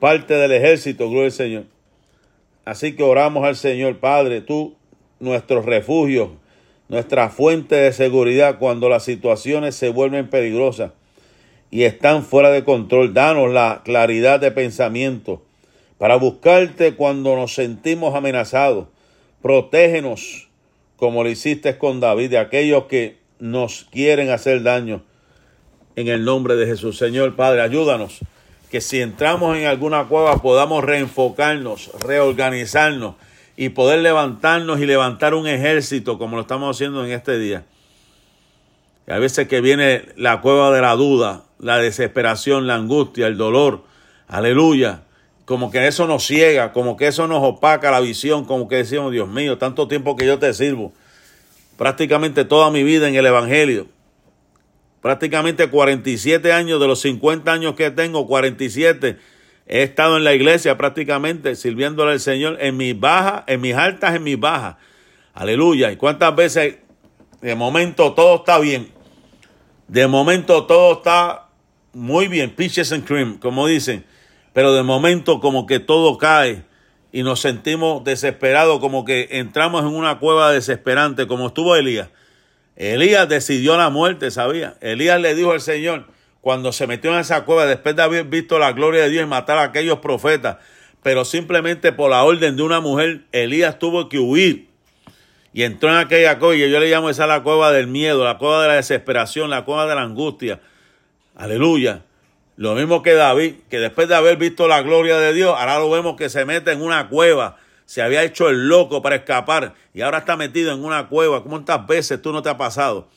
[0.00, 1.64] parte del ejército, gloria al Señor.
[2.64, 4.74] Así que oramos al Señor, Padre, tú,
[5.20, 6.42] nuestro refugio,
[6.88, 10.92] nuestra fuente de seguridad cuando las situaciones se vuelven peligrosas
[11.70, 13.14] y están fuera de control.
[13.14, 15.42] Danos la claridad de pensamiento
[15.98, 18.86] para buscarte cuando nos sentimos amenazados.
[19.42, 20.48] Protégenos
[20.96, 25.02] como lo hiciste con David, de aquellos que nos quieren hacer daño.
[25.96, 28.20] En el nombre de Jesús, Señor Padre, ayúdanos
[28.70, 33.16] que si entramos en alguna cueva podamos reenfocarnos, reorganizarnos
[33.56, 37.64] y poder levantarnos y levantar un ejército como lo estamos haciendo en este día.
[39.06, 43.36] Y a veces que viene la cueva de la duda, la desesperación, la angustia, el
[43.36, 43.84] dolor,
[44.28, 45.02] aleluya,
[45.44, 49.12] como que eso nos ciega, como que eso nos opaca la visión, como que decimos,
[49.12, 50.92] Dios mío, tanto tiempo que yo te sirvo,
[51.76, 53.86] prácticamente toda mi vida en el Evangelio,
[55.02, 59.18] prácticamente 47 años de los 50 años que tengo, 47
[59.66, 64.14] He estado en la iglesia prácticamente sirviéndole al Señor en mis bajas, en mis altas,
[64.14, 64.76] en mis bajas.
[65.32, 65.90] Aleluya.
[65.90, 66.76] ¿Y cuántas veces
[67.40, 68.92] de momento todo está bien?
[69.88, 71.48] De momento todo está
[71.92, 74.04] muy bien, peaches and cream, como dicen.
[74.52, 76.64] Pero de momento como que todo cae
[77.10, 82.08] y nos sentimos desesperados, como que entramos en una cueva desesperante, como estuvo Elías.
[82.76, 84.76] Elías decidió la muerte, ¿sabía?
[84.80, 86.06] Elías le dijo al Señor,
[86.44, 89.26] cuando se metió en esa cueva después de haber visto la gloria de Dios y
[89.26, 90.58] matar a aquellos profetas,
[91.02, 94.68] pero simplemente por la orden de una mujer, Elías tuvo que huir
[95.54, 98.36] y entró en aquella cueva, y yo le llamo esa la cueva del miedo, la
[98.36, 100.60] cueva de la desesperación, la cueva de la angustia.
[101.34, 102.02] Aleluya.
[102.56, 105.88] Lo mismo que David, que después de haber visto la gloria de Dios, ahora lo
[105.88, 107.56] vemos que se mete en una cueva.
[107.86, 111.42] Se había hecho el loco para escapar y ahora está metido en una cueva.
[111.42, 113.08] ¿Cuántas veces tú no te ha pasado?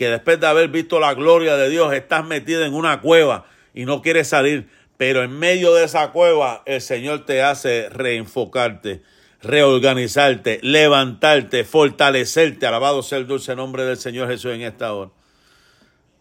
[0.00, 3.44] Que después de haber visto la gloria de Dios estás metido en una cueva
[3.74, 9.02] y no quieres salir, pero en medio de esa cueva el Señor te hace reenfocarte,
[9.42, 12.66] reorganizarte, levantarte, fortalecerte.
[12.66, 15.10] Alabado sea el dulce nombre del Señor Jesús en esta hora.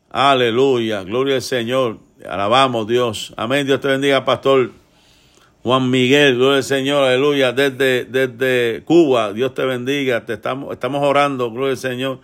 [0.10, 2.00] Aleluya, gloria al Señor.
[2.30, 3.34] Alabamos Dios.
[3.38, 3.66] Amén.
[3.66, 4.72] Dios te bendiga, pastor
[5.64, 7.54] Juan Miguel, gloria al Señor, aleluya.
[7.54, 10.26] Desde, desde Cuba, Dios te bendiga.
[10.26, 12.20] Te estamos, estamos orando, gloria al Señor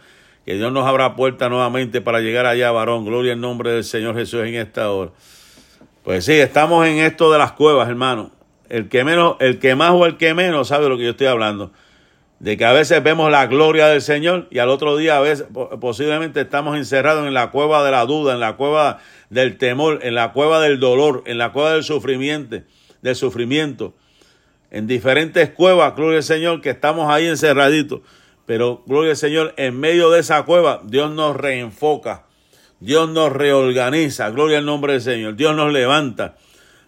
[0.46, 3.04] que Dios nos abra puerta nuevamente para llegar allá, varón.
[3.04, 5.12] Gloria al nombre del Señor Jesús en esta hora.
[6.04, 8.30] Pues sí, estamos en esto de las cuevas, hermano.
[8.70, 11.28] El que menos, el que más o el que menos sabe lo que yo estoy
[11.28, 11.72] hablando.
[12.40, 15.48] de que a veces vemos la gloria del Señor y al otro día a veces
[15.80, 20.14] posiblemente estamos encerrados en la cueva de la duda, en la cueva del temor, en
[20.14, 22.58] la cueva del dolor, en la cueva del sufrimiento,
[23.02, 23.96] del sufrimiento,
[24.70, 28.02] en diferentes cuevas, gloria al Señor, que estamos ahí encerraditos.
[28.46, 32.26] Pero, gloria al Señor, en medio de esa cueva, Dios nos reenfoca,
[32.80, 36.36] Dios nos reorganiza, gloria al nombre del Señor, Dios nos levanta,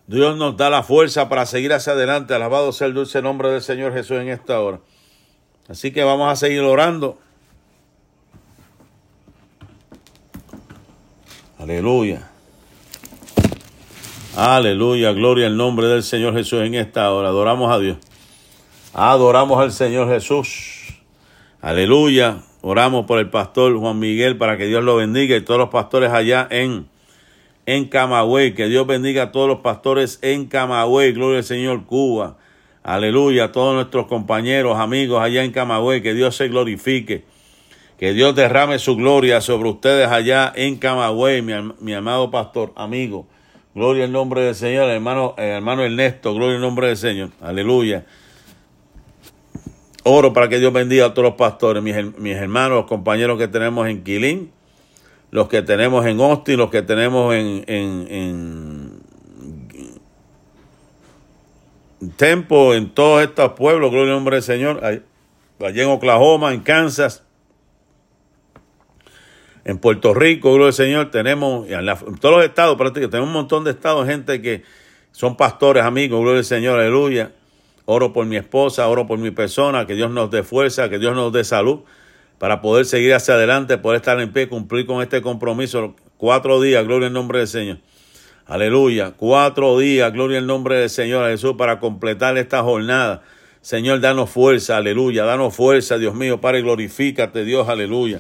[0.08, 2.34] Dios nos da la fuerza para seguir hacia adelante.
[2.34, 4.80] Alabado sea el dulce nombre del Señor Jesús en esta hora.
[5.68, 7.20] Así que vamos a seguir orando.
[11.60, 12.30] Aleluya.
[14.38, 17.30] Aleluya, gloria al nombre del Señor Jesús en esta hora.
[17.30, 17.98] Adoramos a Dios.
[18.94, 20.77] Adoramos al Señor Jesús.
[21.68, 22.44] Aleluya.
[22.62, 26.12] Oramos por el pastor Juan Miguel para que Dios lo bendiga y todos los pastores
[26.12, 26.88] allá en,
[27.66, 28.54] en Camagüey.
[28.54, 31.12] Que Dios bendiga a todos los pastores en Camagüey.
[31.12, 32.38] Gloria al Señor Cuba.
[32.84, 33.44] Aleluya.
[33.44, 36.02] A todos nuestros compañeros, amigos allá en Camagüey.
[36.02, 37.26] Que Dios se glorifique.
[38.00, 41.52] Que Dios derrame su gloria sobre ustedes allá en Camagüey, mi,
[41.82, 43.28] mi amado pastor, amigo.
[43.76, 47.32] Gloria al nombre del Señor, hermano, eh, hermano Ernesto, gloria al nombre del Señor.
[47.42, 48.06] Aleluya.
[50.08, 53.88] Oro para que Dios bendiga a todos los pastores, mis, hermanos, los compañeros que tenemos
[53.88, 54.52] en Quilín,
[55.32, 58.98] los que tenemos en Austin, los que tenemos en, en, en
[62.16, 67.24] Tempo, en todos estos pueblos, gloria al nombre del Señor, allá en Oklahoma, en Kansas,
[69.66, 71.86] en Puerto Rico, gloria al Señor, tenemos, en,
[72.20, 74.64] todos los estados prácticamente, tenemos un montón de estados, gente que
[75.12, 77.32] son pastores, amigos, gloria al Señor, aleluya.
[77.90, 81.16] Oro por mi esposa, oro por mi persona, que Dios nos dé fuerza, que Dios
[81.16, 81.84] nos dé salud
[82.38, 85.96] para poder seguir hacia adelante, poder estar en pie, cumplir con este compromiso.
[86.18, 87.78] Cuatro días, gloria al nombre del Señor.
[88.46, 89.14] Aleluya.
[89.16, 93.24] Cuatro días, gloria al nombre del Señor Jesús, para completar esta jornada.
[93.62, 95.24] Señor, danos fuerza, aleluya.
[95.24, 98.20] Danos fuerza, Dios mío, Padre, glorifícate, Dios, aleluya.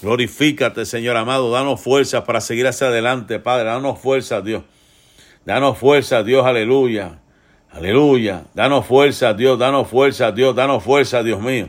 [0.00, 1.50] Glorifícate, Señor amado.
[1.50, 3.66] Danos fuerza para seguir hacia adelante, Padre.
[3.66, 4.62] Danos fuerza, Dios.
[5.44, 7.18] Danos fuerza, Dios, aleluya.
[7.76, 8.44] Aleluya.
[8.54, 9.58] Danos fuerza, Dios.
[9.58, 10.56] Danos fuerza, Dios.
[10.56, 11.68] Danos fuerza, Dios mío.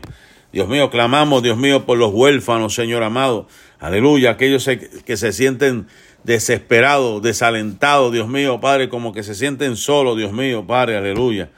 [0.52, 3.46] Dios mío, clamamos, Dios mío, por los huérfanos, Señor amado.
[3.78, 4.30] Aleluya.
[4.30, 4.66] Aquellos
[5.04, 5.86] que se sienten
[6.24, 11.50] desesperados, desalentados, Dios mío, Padre, como que se sienten solos, Dios mío, Padre, aleluya.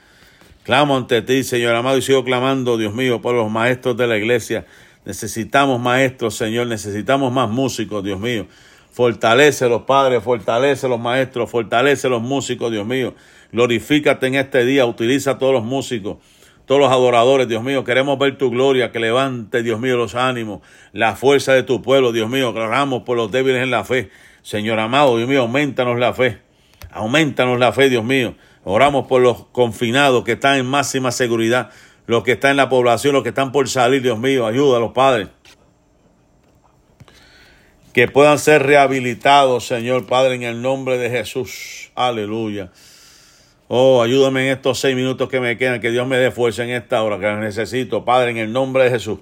[0.63, 4.17] Clamo ante ti, Señor amado, y sigo clamando, Dios mío, por los maestros de la
[4.17, 4.65] iglesia,
[5.03, 8.45] Necesitamos maestros, Señor, necesitamos más músicos, Dios mío.
[8.91, 13.15] Fortalece los padres, fortalece los maestros, fortalece los músicos, Dios mío.
[13.51, 16.17] Glorifícate en este día, utiliza a todos los músicos,
[16.65, 17.83] todos los adoradores, Dios mío.
[17.83, 20.61] Queremos ver tu gloria, que levante, Dios mío, los ánimos,
[20.93, 22.53] la fuerza de tu pueblo, Dios mío.
[22.53, 24.09] Clamamos por los débiles en la fe.
[24.41, 26.39] Señor amado, Dios mío, aumentanos la fe.
[26.91, 28.35] Aumentanos la fe, Dios mío.
[28.63, 31.71] Oramos por los confinados que están en máxima seguridad
[32.11, 34.79] los que están en la población, los que están por salir, Dios mío, ayuda a
[34.79, 35.29] los padres.
[37.93, 41.91] Que puedan ser rehabilitados, Señor Padre, en el nombre de Jesús.
[41.95, 42.71] Aleluya.
[43.73, 46.71] Oh, ayúdame en estos seis minutos que me quedan, que Dios me dé fuerza en
[46.71, 49.19] esta hora, que la necesito, Padre, en el nombre de Jesús.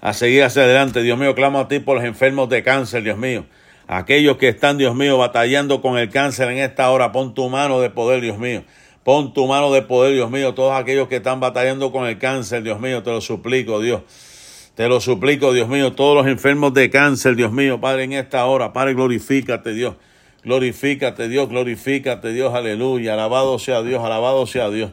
[0.00, 3.18] A seguir hacia adelante, Dios mío, clamo a ti por los enfermos de cáncer, Dios
[3.18, 3.44] mío.
[3.88, 7.80] Aquellos que están, Dios mío, batallando con el cáncer en esta hora, pon tu mano
[7.80, 8.64] de poder, Dios mío.
[9.04, 12.62] Pon tu mano de poder, Dios mío, todos aquellos que están batallando con el cáncer,
[12.62, 14.00] Dios mío, te lo suplico, Dios.
[14.74, 18.46] Te lo suplico, Dios mío, todos los enfermos de cáncer, Dios mío, Padre, en esta
[18.46, 19.96] hora, Padre, glorifícate, Dios.
[20.44, 23.14] Glorifícate, Dios, glorifícate, Dios, aleluya.
[23.14, 24.90] Alabado sea Dios, alabado sea Dios.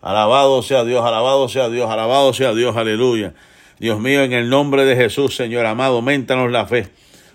[0.00, 3.34] Alabado sea Dios, alabado sea Dios, alabado sea Dios, aleluya.
[3.78, 6.88] Dios mío, en el nombre de Jesús, Señor amado, aumentanos la fe.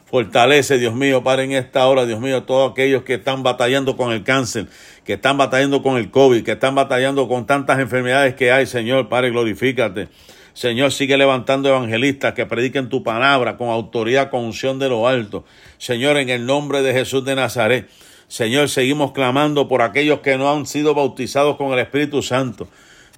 [0.06, 4.12] Fortalece, Dios mío, Padre, en esta hora, Dios mío, todos aquellos que están batallando con
[4.12, 4.68] el cáncer,
[5.04, 9.10] que están batallando con el COVID, que están batallando con tantas enfermedades que hay, Señor,
[9.10, 10.10] Padre, glorifícate.
[10.54, 15.46] Señor, sigue levantando evangelistas que prediquen tu palabra con autoridad, con unción de lo alto.
[15.80, 17.90] Señor, en el nombre de Jesús de Nazaret.
[18.28, 22.68] Señor, seguimos clamando por aquellos que no han sido bautizados con el Espíritu Santo.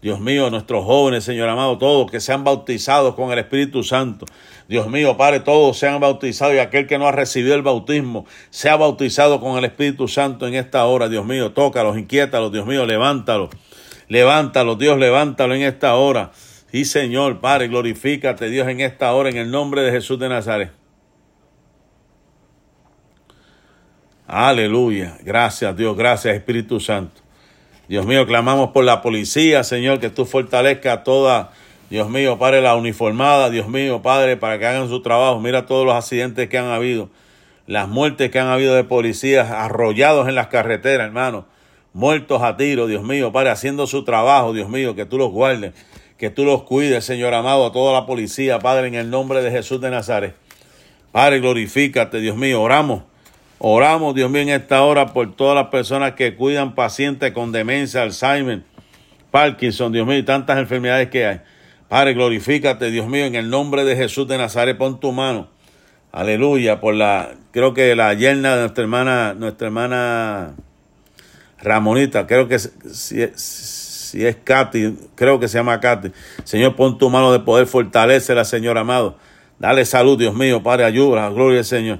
[0.02, 4.26] Dios mío, nuestros jóvenes, Señor amado, todos que sean bautizados con el Espíritu Santo.
[4.68, 8.76] Dios mío, Padre, todos sean bautizados y aquel que no ha recibido el bautismo sea
[8.76, 11.10] bautizado con el Espíritu Santo en esta hora.
[11.10, 13.50] Dios mío, tócalos, inquiétalos, Dios mío, levántalos.
[14.08, 16.32] Levántalos, Dios, levántalo en esta hora.
[16.76, 20.72] Sí, Señor, Padre, glorifícate, Dios, en esta hora, en el nombre de Jesús de Nazaret.
[24.28, 25.18] Aleluya.
[25.24, 25.96] Gracias, Dios.
[25.96, 27.22] Gracias, Espíritu Santo.
[27.88, 31.54] Dios mío, clamamos por la policía, Señor, que tú fortalezcas a toda,
[31.90, 35.40] Dios mío, Padre, la uniformada, Dios mío, Padre, para que hagan su trabajo.
[35.40, 37.10] Mira todos los accidentes que han habido,
[37.68, 41.46] las muertes que han habido de policías arrollados en las carreteras, hermano,
[41.94, 45.74] muertos a tiro, Dios mío, Padre, haciendo su trabajo, Dios mío, que tú los guardes,
[46.18, 49.51] que tú los cuides, Señor amado, a toda la policía, Padre, en el nombre de
[49.51, 50.36] Jesús de Nazaret.
[51.11, 53.03] Padre, glorifícate, Dios mío, oramos.
[53.57, 58.01] Oramos, Dios mío, en esta hora por todas las personas que cuidan pacientes con demencia,
[58.01, 58.63] Alzheimer,
[59.32, 61.41] Parkinson, Dios mío, y tantas enfermedades que hay.
[61.88, 65.49] Padre, glorifícate, Dios mío, en el nombre de Jesús de Nazaret, pon tu mano.
[66.11, 70.55] Aleluya, por la, creo que la yerna de nuestra hermana, nuestra hermana
[71.61, 72.72] Ramonita, creo que si,
[73.36, 73.85] si
[74.24, 76.11] es Katy, creo que se llama Katy.
[76.43, 79.18] Señor, pon tu mano de poder, fortalece la Señor amado.
[79.59, 81.99] Dale salud, Dios mío, Padre, ayuda, gloria al Señor.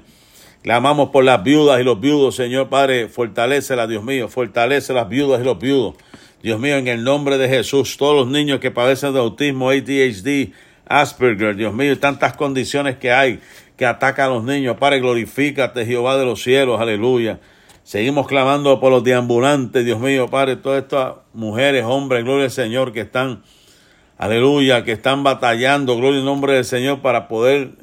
[0.61, 5.41] Clamamos por las viudas y los viudos, Señor Padre, fortalecela, Dios mío, fortalece las viudas
[5.41, 5.95] y los viudos.
[6.41, 10.53] Dios mío, en el nombre de Jesús, todos los niños que padecen de autismo, ADHD,
[10.88, 13.39] Asperger, Dios mío, y tantas condiciones que hay
[13.78, 14.78] que atacan a los niños.
[14.78, 17.39] Padre, glorifícate, Jehová de los cielos, aleluya.
[17.86, 22.92] Seguimos clamando por los deambulantes, Dios mío, Padre, todas estas mujeres, hombres, gloria al Señor,
[22.94, 23.44] que están,
[24.18, 27.74] aleluya, que están batallando, gloria al nombre del Señor, para poder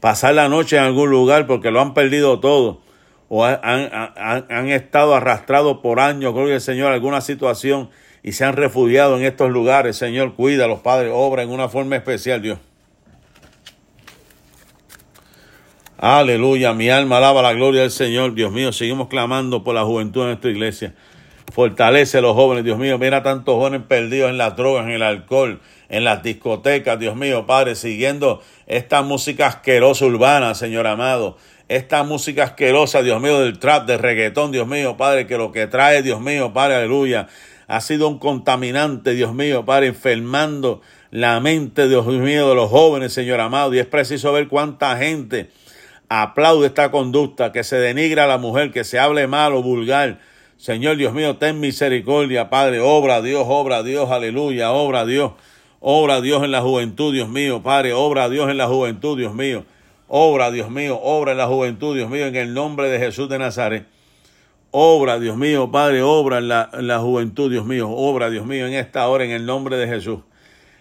[0.00, 2.80] pasar la noche en algún lugar porque lo han perdido todo
[3.28, 7.90] o han, estado arrastrados por años, gloria al Señor, alguna situación
[8.22, 9.94] y se han refugiado en estos lugares.
[9.94, 12.58] Señor, cuida los padres, obra en una forma especial, Dios.
[16.02, 18.72] Aleluya, mi alma alaba la gloria del Señor, Dios mío.
[18.72, 20.94] Seguimos clamando por la juventud en nuestra iglesia.
[21.52, 22.98] Fortalece a los jóvenes, Dios mío.
[22.98, 27.44] Mira tantos jóvenes perdidos en las drogas, en el alcohol, en las discotecas, Dios mío,
[27.44, 31.36] Padre, siguiendo esta música asquerosa urbana, Señor amado.
[31.68, 35.66] Esta música asquerosa, Dios mío, del trap, del reggaetón, Dios mío, Padre, que lo que
[35.66, 37.28] trae, Dios mío, Padre, aleluya,
[37.68, 40.80] ha sido un contaminante, Dios mío, Padre, enfermando
[41.10, 43.74] la mente, Dios mío, de los jóvenes, Señor amado.
[43.74, 45.50] Y es preciso ver cuánta gente
[46.10, 50.18] aplaude esta conducta, que se denigra a la mujer, que se hable mal o vulgar.
[50.58, 55.32] Señor Dios mío, ten misericordia, Padre, obra Dios, obra Dios, aleluya, obra Dios.
[55.82, 59.64] Obra Dios en la juventud, Dios mío, Padre, obra Dios en la juventud, Dios mío.
[60.08, 63.38] Obra, Dios mío, obra en la juventud, Dios mío, en el nombre de Jesús de
[63.38, 63.86] Nazaret.
[64.72, 67.88] Obra, Dios mío, Padre, obra en la, en la juventud, Dios mío.
[67.88, 70.18] Obra, Dios mío, en esta hora, en el nombre de Jesús.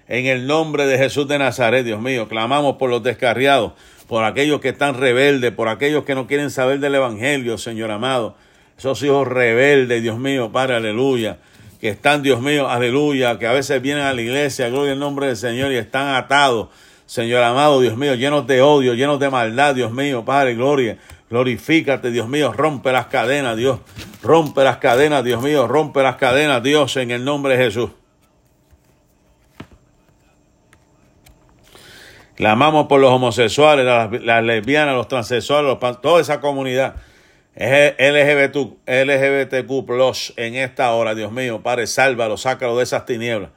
[0.07, 3.73] En el nombre de Jesús de Nazaret, Dios mío, clamamos por los descarriados,
[4.09, 8.35] por aquellos que están rebeldes, por aquellos que no quieren saber del Evangelio, Señor amado.
[8.77, 11.37] Esos hijos rebeldes, Dios mío, Padre, aleluya
[11.79, 15.27] que están, Dios mío, aleluya, que a veces vienen a la iglesia, gloria al nombre
[15.27, 16.67] del Señor, y están atados,
[17.05, 20.97] Señor amado, Dios mío, llenos de odio, llenos de maldad, Dios mío, Padre, gloria.
[21.29, 23.79] Glorifícate, Dios mío, rompe las cadenas, Dios.
[24.21, 27.91] Rompe las cadenas, Dios mío, rompe las cadenas, Dios, en el nombre de Jesús.
[32.39, 36.95] Clamamos por los homosexuales, las, lesbianas, los transexuales, toda esa comunidad
[37.53, 38.55] LGBT,
[38.87, 43.49] LGBTQ en esta hora, Dios mío, Padre, sálvalo, sácalo de esas tinieblas.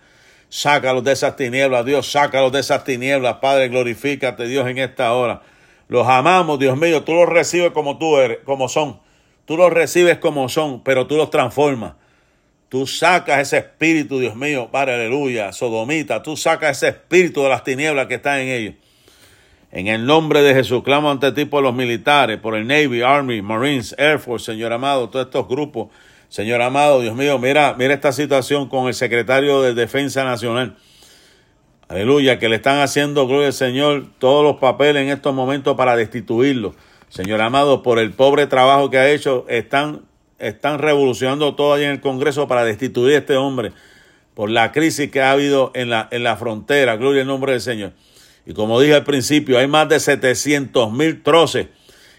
[0.48, 5.42] Sácalos de esas tinieblas, Dios, sácalos de esas tinieblas, Padre, glorifícate, Dios, en esta hora.
[5.86, 8.98] Los amamos, Dios mío, tú los recibes como tú eres, como son.
[9.44, 11.92] Tú los recibes como son, pero tú los transformas.
[12.72, 16.22] Tú sacas ese espíritu, Dios mío, Padre, aleluya, sodomita.
[16.22, 18.74] Tú sacas ese espíritu de las tinieblas que está en ellos.
[19.72, 23.42] En el nombre de Jesús, clamo ante ti por los militares, por el Navy, Army,
[23.42, 25.88] Marines, Air Force, Señor amado, todos estos grupos.
[26.30, 30.78] Señor amado, Dios mío, mira, mira esta situación con el secretario de Defensa Nacional.
[31.88, 35.94] Aleluya, que le están haciendo, gloria al Señor, todos los papeles en estos momentos para
[35.94, 36.74] destituirlo.
[37.10, 40.06] Señor amado, por el pobre trabajo que ha hecho, están,
[40.42, 43.72] están revolucionando todo allí en el Congreso para destituir a este hombre
[44.34, 46.96] por la crisis que ha habido en la, en la frontera.
[46.96, 47.92] Gloria al nombre del Señor.
[48.44, 51.68] Y como dije al principio, hay más de 700 mil troces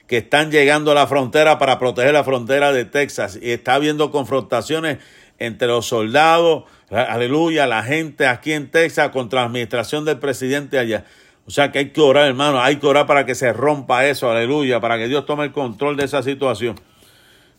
[0.07, 3.37] que están llegando a la frontera para proteger la frontera de Texas.
[3.41, 4.99] Y está habiendo confrontaciones
[5.37, 11.05] entre los soldados, aleluya, la gente aquí en Texas contra la administración del presidente allá.
[11.45, 14.31] O sea que hay que orar, hermano, hay que orar para que se rompa eso,
[14.31, 16.75] aleluya, para que Dios tome el control de esa situación.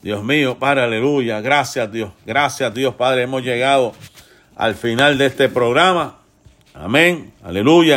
[0.04, 3.94] Dios mío, Padre, aleluya, gracias Dios, gracias Dios, Padre, hemos llegado
[4.54, 6.18] al final de este programa.
[6.74, 7.92] Amén, aleluya.